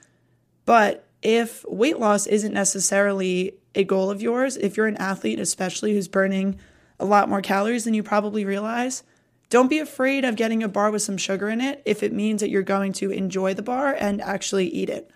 But 0.65 1.07
if 1.23 1.65
weight 1.67 1.97
loss 1.97 2.27
isn't 2.27 2.53
necessarily 2.53 3.55
a 3.73 3.83
goal 3.83 4.11
of 4.11 4.21
yours, 4.21 4.55
if 4.57 4.77
you're 4.77 4.85
an 4.85 4.97
athlete, 4.97 5.39
especially 5.39 5.93
who's 5.93 6.07
burning 6.07 6.59
a 6.99 7.05
lot 7.05 7.27
more 7.27 7.41
calories 7.41 7.85
than 7.85 7.95
you 7.95 8.03
probably 8.03 8.45
realize, 8.45 9.01
don't 9.49 9.69
be 9.69 9.79
afraid 9.79 10.25
of 10.25 10.35
getting 10.35 10.61
a 10.61 10.67
bar 10.67 10.91
with 10.91 11.01
some 11.01 11.17
sugar 11.17 11.49
in 11.49 11.61
it 11.61 11.81
if 11.85 12.03
it 12.03 12.11
means 12.11 12.41
that 12.41 12.49
you're 12.49 12.63
going 12.63 12.93
to 12.93 13.11
enjoy 13.11 13.53
the 13.53 13.61
bar 13.61 13.95
and 13.97 14.21
actually 14.21 14.67
eat 14.67 14.89
it. 14.89 15.09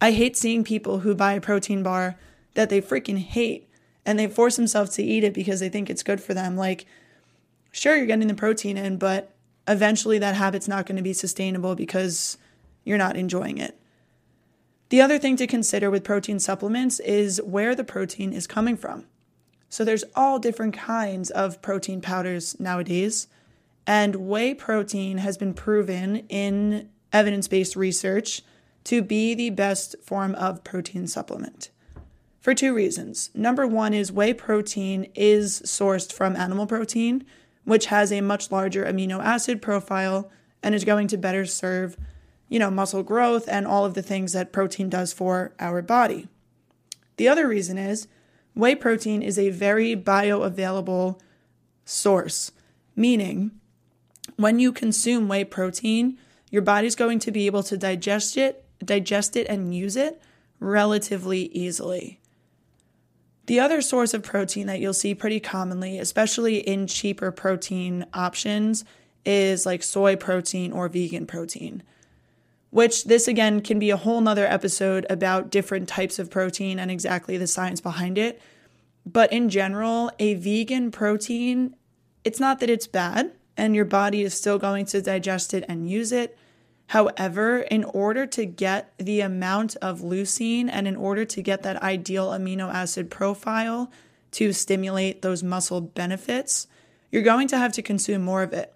I 0.00 0.12
hate 0.12 0.36
seeing 0.36 0.64
people 0.64 1.00
who 1.00 1.14
buy 1.14 1.34
a 1.34 1.40
protein 1.40 1.82
bar 1.82 2.16
that 2.54 2.70
they 2.70 2.80
freaking 2.80 3.18
hate 3.18 3.68
and 4.06 4.18
they 4.18 4.26
force 4.26 4.56
themselves 4.56 4.92
to 4.92 5.02
eat 5.02 5.24
it 5.24 5.34
because 5.34 5.60
they 5.60 5.68
think 5.68 5.90
it's 5.90 6.02
good 6.02 6.22
for 6.22 6.32
them. 6.32 6.56
Like, 6.56 6.86
sure, 7.70 7.96
you're 7.96 8.06
getting 8.06 8.28
the 8.28 8.34
protein 8.34 8.78
in, 8.78 8.96
but 8.96 9.34
eventually 9.68 10.18
that 10.18 10.36
habit's 10.36 10.68
not 10.68 10.86
going 10.86 10.96
to 10.96 11.02
be 11.02 11.12
sustainable 11.12 11.74
because 11.74 12.38
you're 12.84 12.98
not 12.98 13.16
enjoying 13.16 13.58
it. 13.58 13.78
The 14.88 15.00
other 15.00 15.18
thing 15.18 15.36
to 15.36 15.46
consider 15.46 15.90
with 15.90 16.02
protein 16.02 16.40
supplements 16.40 16.98
is 17.00 17.40
where 17.42 17.74
the 17.74 17.84
protein 17.84 18.32
is 18.32 18.46
coming 18.46 18.76
from. 18.76 19.04
So 19.68 19.84
there's 19.84 20.04
all 20.16 20.40
different 20.40 20.74
kinds 20.74 21.30
of 21.30 21.62
protein 21.62 22.00
powders 22.00 22.58
nowadays. 22.58 23.28
And 23.86 24.16
whey 24.16 24.54
protein 24.54 25.18
has 25.18 25.36
been 25.36 25.54
proven 25.54 26.26
in 26.28 26.90
evidence 27.12 27.48
based 27.48 27.76
research 27.76 28.42
to 28.84 29.02
be 29.02 29.34
the 29.34 29.50
best 29.50 29.96
form 30.02 30.34
of 30.36 30.64
protein 30.64 31.06
supplement 31.06 31.70
for 32.40 32.54
two 32.54 32.74
reasons. 32.74 33.30
Number 33.34 33.66
one 33.66 33.92
is 33.94 34.10
whey 34.10 34.32
protein 34.32 35.10
is 35.14 35.60
sourced 35.62 36.12
from 36.12 36.36
animal 36.36 36.66
protein, 36.66 37.24
which 37.64 37.86
has 37.86 38.10
a 38.10 38.22
much 38.22 38.50
larger 38.50 38.84
amino 38.84 39.22
acid 39.22 39.60
profile 39.60 40.30
and 40.62 40.74
is 40.74 40.84
going 40.84 41.06
to 41.08 41.18
better 41.18 41.44
serve, 41.44 41.96
you 42.48 42.58
know, 42.58 42.70
muscle 42.70 43.02
growth 43.02 43.46
and 43.48 43.66
all 43.66 43.84
of 43.84 43.94
the 43.94 44.02
things 44.02 44.32
that 44.32 44.52
protein 44.52 44.88
does 44.88 45.12
for 45.12 45.52
our 45.60 45.82
body. 45.82 46.28
The 47.16 47.28
other 47.28 47.46
reason 47.46 47.76
is 47.76 48.08
whey 48.54 48.74
protein 48.74 49.22
is 49.22 49.38
a 49.38 49.50
very 49.50 49.94
bioavailable 49.94 51.20
source, 51.84 52.52
meaning 52.96 53.52
when 54.36 54.58
you 54.58 54.72
consume 54.72 55.28
whey 55.28 55.44
protein, 55.44 56.18
your 56.50 56.62
body's 56.62 56.94
going 56.94 57.18
to 57.20 57.30
be 57.30 57.46
able 57.46 57.62
to 57.64 57.76
digest 57.76 58.36
it, 58.36 58.64
digest 58.84 59.36
it 59.36 59.46
and 59.48 59.74
use 59.74 59.96
it 59.96 60.20
relatively 60.58 61.44
easily. 61.46 62.20
The 63.46 63.60
other 63.60 63.80
source 63.80 64.14
of 64.14 64.22
protein 64.22 64.66
that 64.66 64.80
you'll 64.80 64.94
see 64.94 65.14
pretty 65.14 65.40
commonly, 65.40 65.98
especially 65.98 66.58
in 66.58 66.86
cheaper 66.86 67.32
protein 67.32 68.06
options, 68.14 68.84
is 69.24 69.66
like 69.66 69.82
soy 69.82 70.16
protein 70.16 70.72
or 70.72 70.88
vegan 70.88 71.26
protein. 71.26 71.82
Which 72.70 73.04
this 73.04 73.26
again 73.26 73.60
can 73.62 73.80
be 73.80 73.90
a 73.90 73.96
whole 73.96 74.20
nother 74.20 74.46
episode 74.46 75.04
about 75.10 75.50
different 75.50 75.88
types 75.88 76.20
of 76.20 76.30
protein 76.30 76.78
and 76.78 76.90
exactly 76.90 77.36
the 77.36 77.48
science 77.48 77.80
behind 77.80 78.18
it. 78.18 78.40
But 79.04 79.32
in 79.32 79.48
general, 79.48 80.12
a 80.20 80.34
vegan 80.34 80.92
protein, 80.92 81.74
it's 82.22 82.38
not 82.38 82.60
that 82.60 82.70
it's 82.70 82.86
bad 82.86 83.32
and 83.60 83.76
your 83.76 83.84
body 83.84 84.22
is 84.22 84.32
still 84.32 84.58
going 84.58 84.86
to 84.86 85.02
digest 85.02 85.52
it 85.52 85.66
and 85.68 85.88
use 85.88 86.12
it. 86.12 86.36
However, 86.86 87.58
in 87.58 87.84
order 87.84 88.24
to 88.26 88.46
get 88.46 88.94
the 88.96 89.20
amount 89.20 89.76
of 89.82 90.00
leucine 90.00 90.70
and 90.72 90.88
in 90.88 90.96
order 90.96 91.26
to 91.26 91.42
get 91.42 91.62
that 91.62 91.82
ideal 91.82 92.30
amino 92.30 92.72
acid 92.72 93.10
profile 93.10 93.92
to 94.32 94.54
stimulate 94.54 95.20
those 95.20 95.42
muscle 95.42 95.82
benefits, 95.82 96.68
you're 97.12 97.22
going 97.22 97.48
to 97.48 97.58
have 97.58 97.72
to 97.72 97.82
consume 97.82 98.22
more 98.22 98.42
of 98.42 98.54
it. 98.54 98.72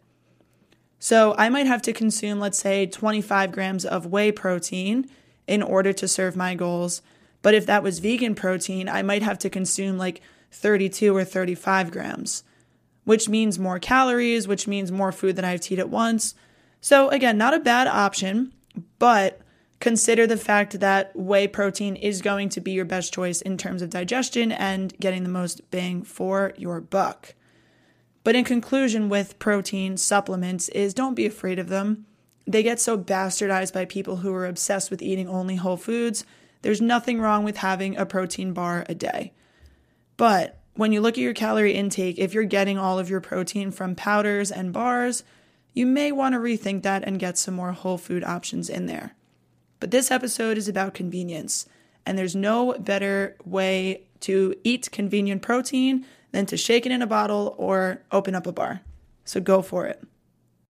So, 0.99 1.35
I 1.38 1.49
might 1.49 1.67
have 1.67 1.83
to 1.83 1.93
consume, 1.95 2.38
let's 2.38 2.59
say, 2.59 2.87
25 2.87 3.53
grams 3.53 3.87
of 3.87 4.07
whey 4.07 4.33
protein 4.33 5.09
in 5.47 5.62
order 5.62 5.95
to 5.95 6.07
serve 6.07 6.37
my 6.37 6.55
goals. 6.55 7.00
But 7.41 7.55
if 7.55 7.64
that 7.67 7.83
was 7.83 8.00
vegan 8.00 8.35
protein, 8.35 8.91
I 8.91 9.03
might 9.03 9.23
have 9.23 9.38
to 9.41 9.50
consume 9.50 9.97
like 9.97 10.21
32 10.50 11.17
or 11.17 11.25
35 11.25 11.91
grams 11.91 12.45
which 13.05 13.29
means 13.29 13.59
more 13.59 13.79
calories, 13.79 14.49
which 14.49 14.67
means 14.67 14.91
more 14.91 15.13
food 15.13 15.37
that 15.37 15.45
I 15.45 15.51
have 15.53 15.61
to 15.63 15.75
eat 15.75 15.79
at 15.79 15.91
once. 15.91 16.35
So, 16.81 17.09
again, 17.09 17.39
not 17.39 17.55
a 17.55 17.61
bad 17.61 17.87
option, 17.87 18.53
but 18.99 19.41
consider 19.81 20.27
the 20.27 20.37
fact 20.37 20.81
that 20.81 21.15
whey 21.15 21.47
protein 21.47 21.97
is 21.97 22.23
going 22.23 22.49
to 22.51 22.61
be 22.61 22.73
your 22.73 22.85
best 22.85 23.13
choice 23.13 23.41
in 23.41 23.57
terms 23.57 23.83
of 23.83 23.91
digestion 23.91 24.53
and 24.53 24.99
getting 24.99 25.23
the 25.23 25.29
most 25.29 25.71
bang 25.71 26.03
for 26.03 26.53
your 26.57 26.81
buck. 26.81 27.35
But 28.23 28.35
in 28.35 28.45
conclusion, 28.45 29.11
with 29.11 29.39
protein 29.39 29.99
supplements, 29.99 30.71
is 30.71 30.95
don't 30.95 31.15
be 31.15 31.27
afraid 31.27 31.59
of 31.59 31.69
them. 31.69 32.07
They 32.47 32.63
get 32.63 32.81
so 32.81 32.97
bastardized 32.99 33.73
by 33.73 33.85
people 33.85 34.17
who 34.17 34.33
are 34.35 34.47
obsessed 34.47 34.91
with 34.91 35.03
eating 35.03 35.29
only 35.29 35.57
whole 35.57 35.77
foods. 35.77 36.25
There's 36.63 36.81
nothing 36.81 37.21
wrong 37.21 37.45
with 37.45 37.59
having 37.59 37.97
a 37.97 38.07
protein 38.07 38.55
bar 38.55 38.87
a 38.89 38.95
day. 38.95 39.35
But 40.17 40.59
when 40.75 40.93
you 40.93 41.00
look 41.00 41.14
at 41.14 41.23
your 41.23 41.35
calorie 41.35 41.75
intake, 41.75 42.19
if 42.19 42.35
you're 42.35 42.45
getting 42.45 42.78
all 42.78 42.99
of 42.99 43.09
your 43.09 43.21
protein 43.21 43.71
from 43.71 43.95
powders 43.95 44.50
and 44.50 44.73
bars, 44.73 45.23
you 45.73 45.87
may 45.87 46.12
want 46.12 46.35
to 46.35 46.38
rethink 46.38 46.83
that 46.83 47.04
and 47.04 47.19
get 47.19 47.38
some 47.38 47.54
more 47.54 47.73
whole 47.73 47.99
food 47.99 48.25
options 48.25 48.69
in 48.69 48.87
there. 48.87 49.14
But 49.81 49.90
this 49.90 50.11
episode 50.11 50.57
is 50.57 50.69
about 50.69 50.95
convenience, 50.95 51.66
and 52.07 52.16
there's 52.16 52.37
no 52.37 52.75
better 52.78 53.37
way 53.45 54.02
to 54.21 54.54
eat 54.64 54.90
convenient 54.90 55.43
protein 55.43 56.07
than 56.33 56.47
to 56.47 56.57
shake 56.57 56.87
it 56.87 56.93
in 56.93 57.02
a 57.02 57.07
bottle 57.07 57.54
or 57.59 58.02
open 58.11 58.35
up 58.35 58.47
a 58.47 58.52
bar. 58.52 58.81
So 59.25 59.40
go 59.40 59.62
for 59.62 59.87
it. 59.87 60.02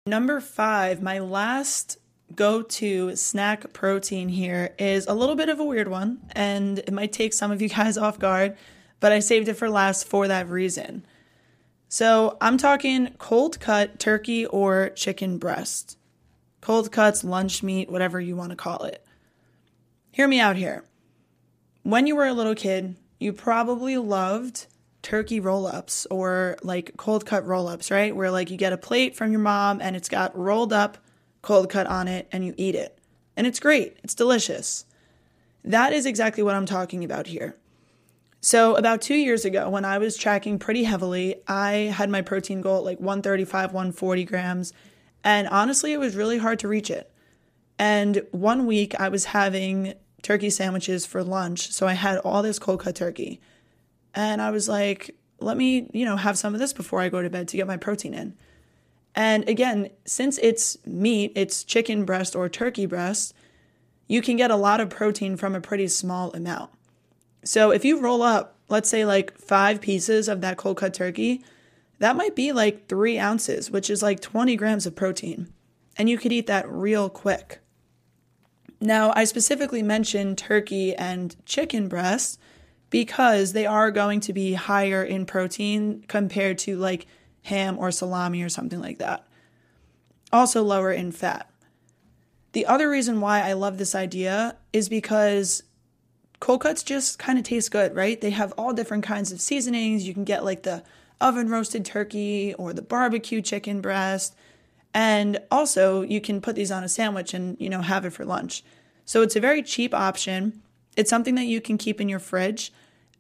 Number 0.06 0.40
five, 0.40 1.02
my 1.02 1.20
last 1.20 1.98
go 2.36 2.62
to 2.62 3.16
snack 3.16 3.74
protein 3.74 4.30
here 4.30 4.74
is 4.80 5.06
a 5.06 5.14
little 5.14 5.36
bit 5.36 5.50
of 5.50 5.60
a 5.60 5.66
weird 5.66 5.88
one, 5.88 6.20
and 6.32 6.80
it 6.80 6.92
might 6.92 7.12
take 7.12 7.34
some 7.34 7.52
of 7.52 7.62
you 7.62 7.70
guys 7.70 7.98
off 8.00 8.18
guard 8.18 8.58
but 9.02 9.12
I 9.12 9.20
saved 9.20 9.50
it 9.50 9.56
for 9.56 9.70
last 9.70 10.08
for 10.08 10.30
that 10.30 10.48
reason. 10.48 11.06
So 11.90 12.38
I'm 12.40 12.58
talking 12.58 13.14
cold 13.18 13.60
cut 13.60 14.00
turkey 14.00 14.46
or 14.46 14.92
chicken 14.92 15.38
breast. 15.38 15.98
Cold 16.62 16.90
cuts, 16.94 17.26
lunch 17.26 17.62
meat, 17.64 17.92
whatever 17.92 18.22
you 18.22 18.38
want 18.38 18.52
to 18.52 18.56
call 18.56 18.84
it. 18.84 19.06
Hear 20.12 20.28
me 20.28 20.40
out 20.40 20.56
here. 20.56 20.86
When 21.84 22.08
you 22.08 22.16
were 22.16 22.28
a 22.28 22.34
little 22.34 22.56
kid, 22.56 22.96
you 23.20 23.34
probably 23.34 23.98
loved 23.98 24.68
turkey 25.02 25.40
roll 25.40 25.66
ups 25.66 26.06
or 26.12 26.58
like 26.62 26.96
cold 26.96 27.26
cut 27.26 27.46
roll 27.46 27.68
ups, 27.68 27.90
right? 27.92 28.16
Where 28.16 28.32
like 28.32 28.52
you 28.52 28.58
get 28.58 28.72
a 28.72 28.78
plate 28.78 29.16
from 29.16 29.32
your 29.32 29.42
mom 29.42 29.82
and 29.82 29.96
it's 29.96 30.10
got 30.10 30.38
rolled 30.38 30.72
up 30.72 31.00
cold 31.42 31.70
cut 31.70 31.88
on 31.88 32.08
it 32.08 32.28
and 32.32 32.46
you 32.46 32.54
eat 32.56 32.76
it. 32.76 33.00
And 33.36 33.48
it's 33.48 33.60
great, 33.60 33.98
it's 34.04 34.14
delicious. 34.14 34.86
That 35.64 35.92
is 35.92 36.06
exactly 36.06 36.44
what 36.44 36.56
I'm 36.56 36.66
talking 36.66 37.04
about 37.04 37.28
here. 37.28 37.56
So, 38.44 38.76
about 38.76 39.04
two 39.04 39.16
years 39.16 39.46
ago, 39.46 39.70
when 39.70 39.86
I 39.86 40.00
was 40.00 40.18
tracking 40.18 40.58
pretty 40.58 40.84
heavily, 40.84 41.36
I 41.48 41.94
had 41.96 42.10
my 42.10 42.24
protein 42.24 42.62
goal 42.62 42.80
at 42.80 42.84
like 42.84 43.00
135, 43.00 43.72
140 43.72 44.26
grams. 44.26 44.74
And 45.24 45.48
honestly, 45.48 45.94
it 45.94 46.00
was 46.00 46.16
really 46.16 46.40
hard 46.40 46.58
to 46.60 46.68
reach 46.68 46.90
it. 46.90 47.12
And 47.78 48.26
one 48.32 48.66
week, 48.66 49.00
I 49.00 49.10
was 49.10 49.26
having 49.26 49.94
turkey 50.24 50.50
sandwiches 50.50 51.06
for 51.06 51.24
lunch. 51.24 51.72
So, 51.72 51.86
I 51.88 51.94
had 51.94 52.18
all 52.20 52.42
this 52.42 52.58
cold 52.58 52.80
cut 52.80 52.96
turkey. 52.96 53.40
And 54.16 54.42
I 54.42 54.50
was 54.50 54.68
like, 54.68 55.16
let 55.40 55.56
me, 55.56 55.88
you 55.94 56.04
know, 56.04 56.16
have 56.16 56.36
some 56.36 56.56
of 56.56 56.60
this 56.60 56.74
before 56.74 57.00
I 57.00 57.10
go 57.10 57.22
to 57.22 57.30
bed 57.30 57.48
to 57.50 57.58
get 57.58 57.68
my 57.68 57.78
protein 57.78 58.16
in. 58.16 58.36
And 59.14 59.48
again, 59.48 59.90
since 60.06 60.40
it's 60.40 60.78
meat, 60.84 61.32
it's 61.36 61.64
chicken 61.64 62.06
breast 62.06 62.36
or 62.36 62.50
turkey 62.50 62.88
breast, 62.88 63.36
you 64.08 64.24
can 64.24 64.36
get 64.36 64.50
a 64.50 64.56
lot 64.56 64.80
of 64.80 64.90
protein 64.90 65.38
from 65.38 65.54
a 65.54 65.62
pretty 65.62 65.88
small 65.88 66.32
amount. 66.34 66.72
So 67.44 67.72
if 67.72 67.84
you 67.84 68.00
roll 68.00 68.22
up, 68.22 68.58
let's 68.70 68.90
say 68.90 69.06
like 69.06 69.38
five 69.38 69.82
pieces 69.82 70.28
of 70.28 70.42
that 70.42 70.58
cold 70.58 70.78
cut 70.78 70.94
turkey, 70.94 71.44
that 72.00 72.16
might 72.16 72.36
be 72.36 72.52
like 72.52 72.88
three 72.88 73.20
ounces, 73.20 73.70
which 73.70 73.90
is 73.90 74.02
like 74.02 74.20
20 74.20 74.56
grams 74.56 74.86
of 74.86 74.96
protein. 74.96 75.54
And 75.98 76.10
you 76.10 76.18
could 76.18 76.32
eat 76.32 76.48
that 76.48 76.70
real 76.70 77.10
quick. 77.10 77.60
Now, 78.80 79.14
I 79.16 79.26
specifically 79.26 79.84
mentioned 79.84 80.40
turkey 80.40 80.96
and 80.96 81.36
chicken 81.46 81.88
breasts 81.88 82.40
because 82.90 83.54
they 83.54 83.66
are 83.66 83.92
going 83.92 84.20
to 84.22 84.34
be 84.34 84.54
higher 84.54 85.04
in 85.04 85.26
protein 85.26 86.04
compared 86.08 86.58
to 86.60 86.78
like 86.78 87.06
ham 87.44 87.78
or 87.78 87.92
salami 87.92 88.42
or 88.42 88.50
something 88.50 88.80
like 88.80 88.98
that. 88.98 89.28
Also, 90.34 90.64
lower 90.64 90.92
in 90.92 91.12
fat. 91.12 91.50
The 92.54 92.66
other 92.66 92.90
reason 92.90 93.22
why 93.22 93.42
I 93.42 93.54
love 93.54 93.78
this 93.78 93.96
idea 93.96 94.58
is 94.74 94.90
because 94.90 95.64
cold 96.42 96.62
cuts 96.62 96.84
just 96.84 97.20
kind 97.20 97.38
of 97.38 97.46
taste 97.46 97.72
good, 97.72 97.96
right? 97.96 98.20
They 98.20 98.32
have 98.32 98.52
all 98.58 98.74
different 98.74 99.06
kinds 99.06 99.32
of 99.32 99.40
seasonings. 99.40 100.06
You 100.06 100.14
can 100.14 100.26
get 100.26 100.44
like 100.44 100.64
the 100.64 100.84
oven 101.22 101.50
roasted 101.50 101.86
turkey 101.86 102.54
or 102.56 102.74
the 102.74 102.82
barbecue 102.82 103.42
chicken 103.42 103.80
breast. 103.80 104.36
And 104.94 105.40
also, 105.50 106.02
you 106.02 106.20
can 106.20 106.42
put 106.42 106.56
these 106.56 106.72
on 106.72 106.84
a 106.84 106.90
sandwich 106.90 107.34
and, 107.34 107.56
you 107.62 107.70
know, 107.70 107.82
have 107.82 108.04
it 108.06 108.10
for 108.10 108.26
lunch. 108.26 108.64
So 109.06 109.22
it's 109.22 109.36
a 109.36 109.40
very 109.40 109.62
cheap 109.62 109.94
option. 109.94 110.62
It's 110.98 111.10
something 111.10 111.36
that 111.36 111.46
you 111.46 111.62
can 111.62 111.78
keep 111.78 112.02
in 112.02 112.10
your 112.10 112.20
fridge 112.20 112.74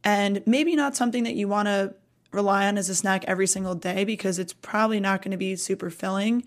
and 0.03 0.41
maybe 0.45 0.75
not 0.75 0.95
something 0.95 1.23
that 1.23 1.35
you 1.35 1.47
want 1.47 1.67
to 1.67 1.93
rely 2.31 2.67
on 2.67 2.77
as 2.77 2.89
a 2.89 2.95
snack 2.95 3.23
every 3.27 3.47
single 3.47 3.75
day 3.75 4.03
because 4.03 4.39
it's 4.39 4.53
probably 4.53 4.99
not 4.99 5.21
going 5.21 5.31
to 5.31 5.37
be 5.37 5.55
super 5.55 5.91
filling. 5.91 6.43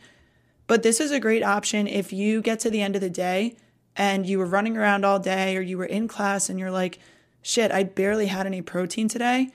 But 0.66 0.82
this 0.82 0.98
is 0.98 1.12
a 1.12 1.20
great 1.20 1.44
option 1.44 1.86
if 1.86 2.12
you 2.12 2.42
get 2.42 2.58
to 2.60 2.70
the 2.70 2.82
end 2.82 2.96
of 2.96 3.00
the 3.00 3.10
day 3.10 3.56
and 3.96 4.26
you 4.26 4.38
were 4.38 4.46
running 4.46 4.76
around 4.76 5.04
all 5.04 5.18
day 5.18 5.56
or 5.56 5.60
you 5.60 5.78
were 5.78 5.84
in 5.84 6.08
class 6.08 6.48
and 6.48 6.58
you're 6.58 6.70
like, 6.70 6.98
shit, 7.42 7.70
I 7.70 7.84
barely 7.84 8.26
had 8.26 8.46
any 8.46 8.62
protein 8.62 9.08
today. 9.08 9.50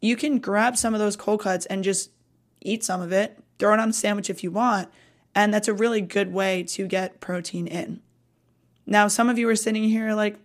You 0.00 0.16
can 0.16 0.38
grab 0.38 0.76
some 0.76 0.94
of 0.94 1.00
those 1.00 1.16
cold 1.16 1.40
cuts 1.40 1.66
and 1.66 1.84
just 1.84 2.10
eat 2.60 2.82
some 2.82 3.00
of 3.00 3.12
it, 3.12 3.38
throw 3.58 3.74
it 3.74 3.80
on 3.80 3.90
a 3.90 3.92
sandwich 3.92 4.30
if 4.30 4.42
you 4.42 4.50
want. 4.50 4.88
And 5.34 5.52
that's 5.52 5.68
a 5.68 5.74
really 5.74 6.00
good 6.00 6.32
way 6.32 6.62
to 6.64 6.86
get 6.86 7.20
protein 7.20 7.66
in. 7.66 8.00
Now, 8.86 9.08
some 9.08 9.28
of 9.28 9.38
you 9.38 9.48
are 9.48 9.56
sitting 9.56 9.84
here 9.84 10.14
like, 10.14 10.38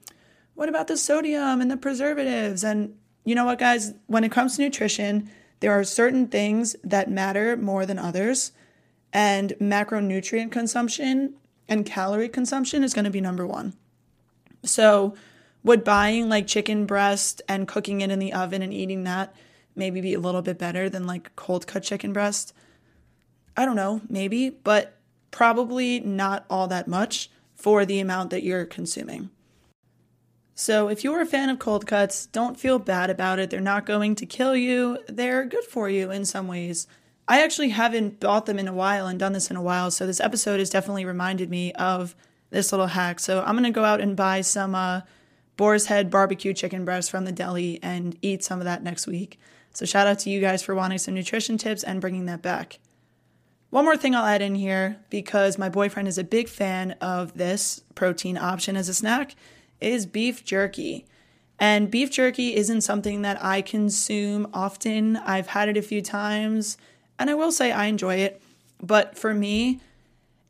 what 0.55 0.69
about 0.69 0.87
the 0.87 0.97
sodium 0.97 1.61
and 1.61 1.69
the 1.69 1.77
preservatives? 1.77 2.63
And 2.63 2.95
you 3.23 3.35
know 3.35 3.45
what, 3.45 3.59
guys? 3.59 3.93
When 4.07 4.23
it 4.23 4.31
comes 4.31 4.55
to 4.55 4.61
nutrition, 4.61 5.29
there 5.59 5.71
are 5.71 5.83
certain 5.83 6.27
things 6.27 6.75
that 6.83 7.09
matter 7.09 7.57
more 7.57 7.85
than 7.85 7.99
others. 7.99 8.51
And 9.11 9.53
macronutrient 9.59 10.51
consumption 10.51 11.33
and 11.69 11.85
calorie 11.85 12.27
consumption 12.27 12.83
is 12.83 12.93
going 12.93 13.05
to 13.05 13.11
be 13.11 13.21
number 13.21 13.47
one. 13.47 13.73
So, 14.63 15.15
would 15.63 15.83
buying 15.83 16.27
like 16.27 16.47
chicken 16.47 16.85
breast 16.85 17.41
and 17.47 17.67
cooking 17.67 18.01
it 18.01 18.11
in 18.11 18.19
the 18.19 18.33
oven 18.33 18.61
and 18.61 18.73
eating 18.73 19.03
that 19.03 19.35
maybe 19.75 20.01
be 20.01 20.13
a 20.13 20.19
little 20.19 20.41
bit 20.41 20.57
better 20.57 20.89
than 20.89 21.05
like 21.05 21.35
cold 21.35 21.67
cut 21.67 21.83
chicken 21.83 22.11
breast? 22.11 22.53
I 23.55 23.65
don't 23.65 23.75
know, 23.75 24.01
maybe, 24.09 24.49
but 24.49 24.97
probably 25.31 25.99
not 25.99 26.45
all 26.49 26.67
that 26.67 26.87
much 26.87 27.29
for 27.53 27.85
the 27.85 27.99
amount 27.99 28.31
that 28.31 28.43
you're 28.43 28.65
consuming. 28.65 29.29
So, 30.55 30.89
if 30.89 31.03
you're 31.03 31.21
a 31.21 31.25
fan 31.25 31.49
of 31.49 31.59
cold 31.59 31.87
cuts, 31.87 32.25
don't 32.25 32.59
feel 32.59 32.79
bad 32.79 33.09
about 33.09 33.39
it. 33.39 33.49
They're 33.49 33.61
not 33.61 33.85
going 33.85 34.15
to 34.15 34.25
kill 34.25 34.55
you, 34.55 34.97
they're 35.07 35.45
good 35.45 35.63
for 35.63 35.89
you 35.89 36.11
in 36.11 36.25
some 36.25 36.47
ways. 36.47 36.87
I 37.29 37.43
actually 37.43 37.69
haven't 37.69 38.19
bought 38.19 38.47
them 38.47 38.57
in 38.57 38.67
a 38.67 38.73
while 38.73 39.05
and 39.05 39.19
done 39.19 39.33
this 39.33 39.51
in 39.51 39.55
a 39.55 39.61
while, 39.61 39.91
so 39.91 40.07
this 40.07 40.19
episode 40.19 40.57
has 40.57 40.71
definitely 40.71 41.05
reminded 41.05 41.47
me 41.51 41.71
of 41.73 42.15
this 42.49 42.71
little 42.73 42.87
hack. 42.87 43.19
So, 43.19 43.43
I'm 43.45 43.55
gonna 43.55 43.69
go 43.69 43.85
out 43.85 44.01
and 44.01 44.17
buy 44.17 44.41
some 44.41 44.73
uh, 44.73 45.01
Boar's 45.55 45.85
Head 45.85 46.09
barbecue 46.09 46.55
chicken 46.55 46.85
breast 46.85 47.11
from 47.11 47.25
the 47.25 47.31
deli 47.31 47.79
and 47.83 48.17
eat 48.23 48.43
some 48.43 48.57
of 48.57 48.65
that 48.65 48.81
next 48.81 49.05
week. 49.05 49.39
So, 49.73 49.85
shout 49.85 50.07
out 50.07 50.17
to 50.19 50.31
you 50.31 50.41
guys 50.41 50.63
for 50.63 50.73
wanting 50.73 50.97
some 50.97 51.13
nutrition 51.13 51.59
tips 51.59 51.83
and 51.83 52.01
bringing 52.01 52.25
that 52.25 52.41
back. 52.41 52.79
One 53.69 53.85
more 53.85 53.97
thing 53.97 54.15
I'll 54.15 54.25
add 54.25 54.41
in 54.41 54.55
here 54.55 54.97
because 55.11 55.59
my 55.59 55.69
boyfriend 55.69 56.07
is 56.07 56.17
a 56.17 56.23
big 56.23 56.49
fan 56.49 56.93
of 56.93 57.37
this 57.37 57.83
protein 57.93 58.35
option 58.35 58.75
as 58.75 58.89
a 58.89 58.93
snack 58.95 59.35
is 59.79 60.07
beef 60.07 60.43
jerky. 60.43 61.05
And 61.59 61.91
beef 61.91 62.09
jerky 62.09 62.55
isn't 62.55 62.81
something 62.81 63.21
that 63.21 63.43
I 63.43 63.61
consume 63.61 64.47
often. 64.51 65.17
I've 65.17 65.47
had 65.47 65.69
it 65.69 65.77
a 65.77 65.83
few 65.83 66.01
times, 66.01 66.77
and 67.19 67.29
I 67.29 67.35
will 67.35 67.51
say 67.51 67.71
I 67.71 67.85
enjoy 67.85 68.15
it. 68.15 68.41
But 68.81 69.17
for 69.17 69.33
me, 69.33 69.81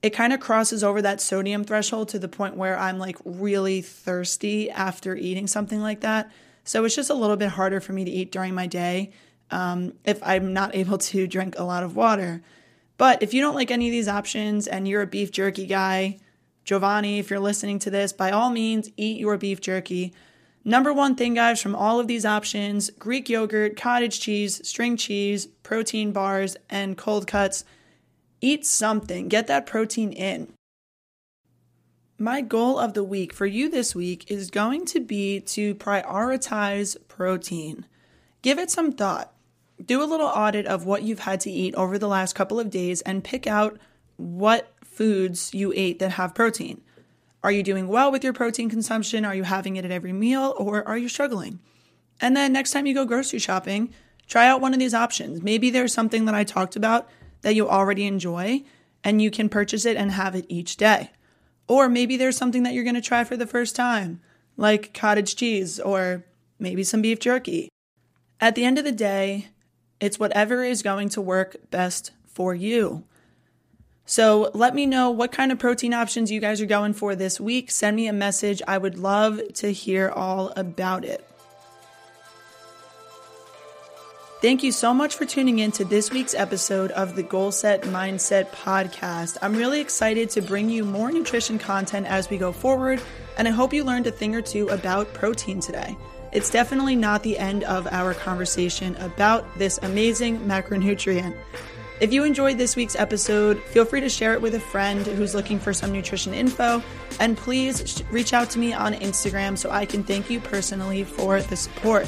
it 0.01 0.12
kind 0.12 0.32
of 0.32 0.39
crosses 0.39 0.84
over 0.84 1.01
that 1.01 1.19
sodium 1.19 1.63
threshold 1.63 2.10
to 2.10 2.19
the 2.19 2.29
point 2.29 2.55
where 2.55 2.77
I'm 2.77 2.99
like 2.99 3.17
really 3.25 3.82
thirsty 3.82 4.69
after 4.71 5.15
eating 5.15 5.47
something 5.47 5.82
like 5.82 6.01
that. 6.01 6.32
So 6.63 6.86
it's 6.86 6.95
just 6.95 7.10
a 7.10 7.15
little 7.15 7.36
bit 7.36 7.49
harder 7.49 7.82
for 7.82 7.91
me 7.91 8.05
to 8.05 8.12
eat 8.12 8.32
during 8.32 8.53
my 8.53 8.67
day 8.67 9.12
um, 9.51 9.93
if 10.05 10.21
I'm 10.23 10.53
not 10.53 10.75
able 10.75 10.99
to 10.99 11.27
drink 11.36 11.58
a 11.58 11.63
lot 11.63 11.84
of 11.84 11.95
water. 11.95 12.41
But 12.97 13.23
if 13.23 13.34
you 13.34 13.41
don't 13.41 13.55
like 13.55 13.71
any 13.71 13.88
of 13.88 13.91
these 13.91 14.08
options 14.08 14.67
and 14.67 14.88
you're 14.88 15.01
a 15.01 15.08
beef 15.08 15.32
jerky 15.32 15.65
guy, 15.65 16.19
Giovanni, 16.65 17.17
if 17.17 17.29
you're 17.29 17.39
listening 17.39 17.79
to 17.79 17.89
this, 17.89 18.13
by 18.13 18.32
all 18.32 18.51
means, 18.51 18.91
eat 18.95 19.19
your 19.19 19.38
beef 19.38 19.60
jerky. 19.60 20.13
Number 20.69 20.93
one 20.93 21.15
thing, 21.15 21.34
guys, 21.34 21.60
from 21.60 21.75
all 21.75 21.99
of 21.99 22.05
these 22.05 22.27
options 22.27 22.91
Greek 22.91 23.27
yogurt, 23.27 23.75
cottage 23.75 24.19
cheese, 24.19 24.62
string 24.67 24.97
cheese, 24.97 25.47
protein 25.63 26.12
bars, 26.12 26.58
and 26.69 26.95
cold 26.95 27.25
cuts 27.25 27.65
eat 28.39 28.67
something. 28.67 29.29
Get 29.29 29.47
that 29.47 29.65
protein 29.65 30.12
in. 30.12 30.53
My 32.19 32.41
goal 32.41 32.77
of 32.77 32.93
the 32.93 33.03
week 33.03 33.34
for 33.34 33.47
you 33.47 33.67
this 33.67 33.95
week 33.95 34.29
is 34.29 34.51
going 34.51 34.86
to 34.86 34.99
be 34.99 35.39
to 35.39 35.73
prioritize 35.73 36.95
protein. 37.08 37.88
Give 38.43 38.60
it 38.60 38.69
some 38.69 38.91
thought. 38.91 39.34
Do 39.84 40.03
a 40.03 40.05
little 40.05 40.27
audit 40.27 40.67
of 40.67 40.86
what 40.86 41.01
you've 41.01 41.21
had 41.21 41.39
to 41.41 41.51
eat 41.51 41.73
over 41.73 41.97
the 41.97 42.08
last 42.08 42.36
couple 42.36 42.60
of 42.60 42.69
days 42.69 43.01
and 43.01 43.23
pick 43.23 43.47
out 43.47 43.79
what 44.17 44.71
foods 44.84 45.51
you 45.51 45.73
ate 45.75 45.97
that 45.97 46.12
have 46.12 46.36
protein. 46.36 46.82
Are 47.43 47.52
you 47.52 47.63
doing 47.63 47.88
well 47.88 48.12
with 48.12 48.23
your 48.23 48.34
protein 48.34 48.69
consumption? 48.69 49.23
Are 49.23 49.36
you 49.36 49.43
having 49.43 49.78
it 49.78 49.86
at 49.86 49.91
every 49.91 50.12
meal 50.12 50.54
or 50.58 50.86
are 50.88 50.97
you 50.97 51.08
struggling? 51.08 51.60
And 52.19 52.36
then 52.36 52.52
next 52.52 52.71
time 52.71 52.86
you 52.86 52.93
go 52.93 53.06
grocery 53.06 53.39
shopping, 53.39 53.93
try 54.28 54.47
out 54.47 54.62
one 54.62 54.73
of 54.73 54.80
these 54.80 54.93
options. 54.93 55.41
Maybe 55.41 55.69
there's 55.69 55.93
something 55.93 56.25
that 56.25 56.36
I 56.36 56.43
talked 56.43 56.75
about 56.75 57.08
that 57.41 57.56
you 57.56 57.69
already 57.69 58.06
enjoy 58.06 58.63
and 59.04 59.21
you 59.21 59.32
can 59.32 59.47
purchase 59.47 59.86
it 59.86 59.95
and 59.95 60.12
have 60.12 60.36
it 60.36 60.45
each 60.49 60.75
day. 60.75 61.12
Or 61.67 61.88
maybe 61.88 62.17
there's 62.17 62.36
something 62.36 62.63
that 62.63 62.73
you're 62.73 62.84
going 62.84 62.95
to 62.95 63.02
try 63.02 63.23
for 63.23 63.38
the 63.38 63.47
first 63.47 63.75
time, 63.75 64.21
like 64.58 64.93
cottage 64.93 65.36
cheese 65.36 65.80
or 65.80 66.25
maybe 66.58 66.84
some 66.84 67.02
beef 67.02 67.19
jerky. 67.19 67.69
At 68.41 68.56
the 68.56 68.65
end 68.65 68.78
of 68.78 68.84
the 68.84 68.91
day, 68.91 69.47
it's 70.02 70.19
whatever 70.19 70.63
is 70.63 70.82
going 70.82 71.10
to 71.10 71.21
work 71.21 71.56
best 71.71 72.12
for 72.25 72.54
you. 72.54 73.06
So 74.09 74.49
let 74.55 74.73
me 74.73 74.87
know 74.87 75.11
what 75.11 75.31
kind 75.31 75.51
of 75.51 75.59
protein 75.59 75.93
options 75.93 76.31
you 76.31 76.39
guys 76.39 76.59
are 76.61 76.65
going 76.65 76.93
for 76.93 77.13
this 77.13 77.39
week. 77.39 77.69
Send 77.69 77.95
me 77.95 78.07
a 78.07 78.11
message. 78.11 78.59
I 78.67 78.75
would 78.75 78.97
love 78.97 79.39
to 79.53 79.71
hear 79.71 80.09
all 80.09 80.51
about 80.55 81.05
it. 81.05 81.23
Thank 84.41 84.63
you 84.63 84.71
so 84.71 84.95
much 84.95 85.13
for 85.13 85.25
tuning 85.25 85.59
in 85.59 85.71
to 85.73 85.85
this 85.85 86.09
week's 86.09 86.33
episode 86.33 86.89
of 86.91 87.15
the 87.15 87.21
Goal 87.21 87.51
Set 87.51 87.83
Mindset 87.83 88.49
podcast. 88.49 89.37
I'm 89.43 89.55
really 89.55 89.79
excited 89.79 90.31
to 90.31 90.41
bring 90.41 90.71
you 90.71 90.83
more 90.83 91.11
nutrition 91.11 91.59
content 91.59 92.07
as 92.07 92.31
we 92.31 92.39
go 92.39 92.51
forward, 92.51 92.99
and 93.37 93.47
I 93.47 93.51
hope 93.51 93.75
you 93.75 93.83
learned 93.83 94.07
a 94.07 94.11
thing 94.11 94.33
or 94.33 94.41
two 94.41 94.69
about 94.69 95.13
protein 95.13 95.59
today. 95.59 95.95
It's 96.31 96.49
definitely 96.49 96.95
not 96.95 97.21
the 97.21 97.37
end 97.37 97.63
of 97.65 97.85
our 97.91 98.15
conversation 98.15 98.95
about 98.95 99.45
this 99.59 99.77
amazing 99.83 100.39
macronutrient. 100.39 101.37
If 101.99 102.13
you 102.13 102.23
enjoyed 102.23 102.57
this 102.57 102.77
week's 102.77 102.95
episode, 102.95 103.62
feel 103.63 103.83
free 103.83 103.99
to 103.99 104.09
share 104.09 104.33
it 104.33 104.41
with 104.41 104.55
a 104.55 104.59
friend 104.59 105.05
who's 105.05 105.35
looking 105.35 105.59
for 105.59 105.73
some 105.73 105.91
nutrition 105.91 106.33
info. 106.33 106.81
And 107.19 107.35
please 107.35 108.01
reach 108.09 108.31
out 108.31 108.49
to 108.51 108.59
me 108.59 108.71
on 108.71 108.93
Instagram 108.93 109.57
so 109.57 109.69
I 109.69 109.85
can 109.85 110.03
thank 110.03 110.29
you 110.29 110.39
personally 110.39 111.03
for 111.03 111.41
the 111.41 111.57
support. 111.57 112.07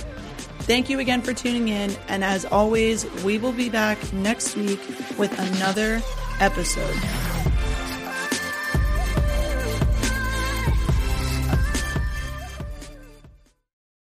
Thank 0.60 0.90
you 0.90 1.00
again 1.00 1.22
for 1.22 1.34
tuning 1.34 1.68
in. 1.68 1.92
And 2.08 2.24
as 2.24 2.46
always, 2.46 3.06
we 3.24 3.38
will 3.38 3.52
be 3.52 3.70
back 3.70 3.98
next 4.14 4.56
week 4.56 4.80
with 5.18 5.38
another 5.38 6.02
episode. 6.40 7.31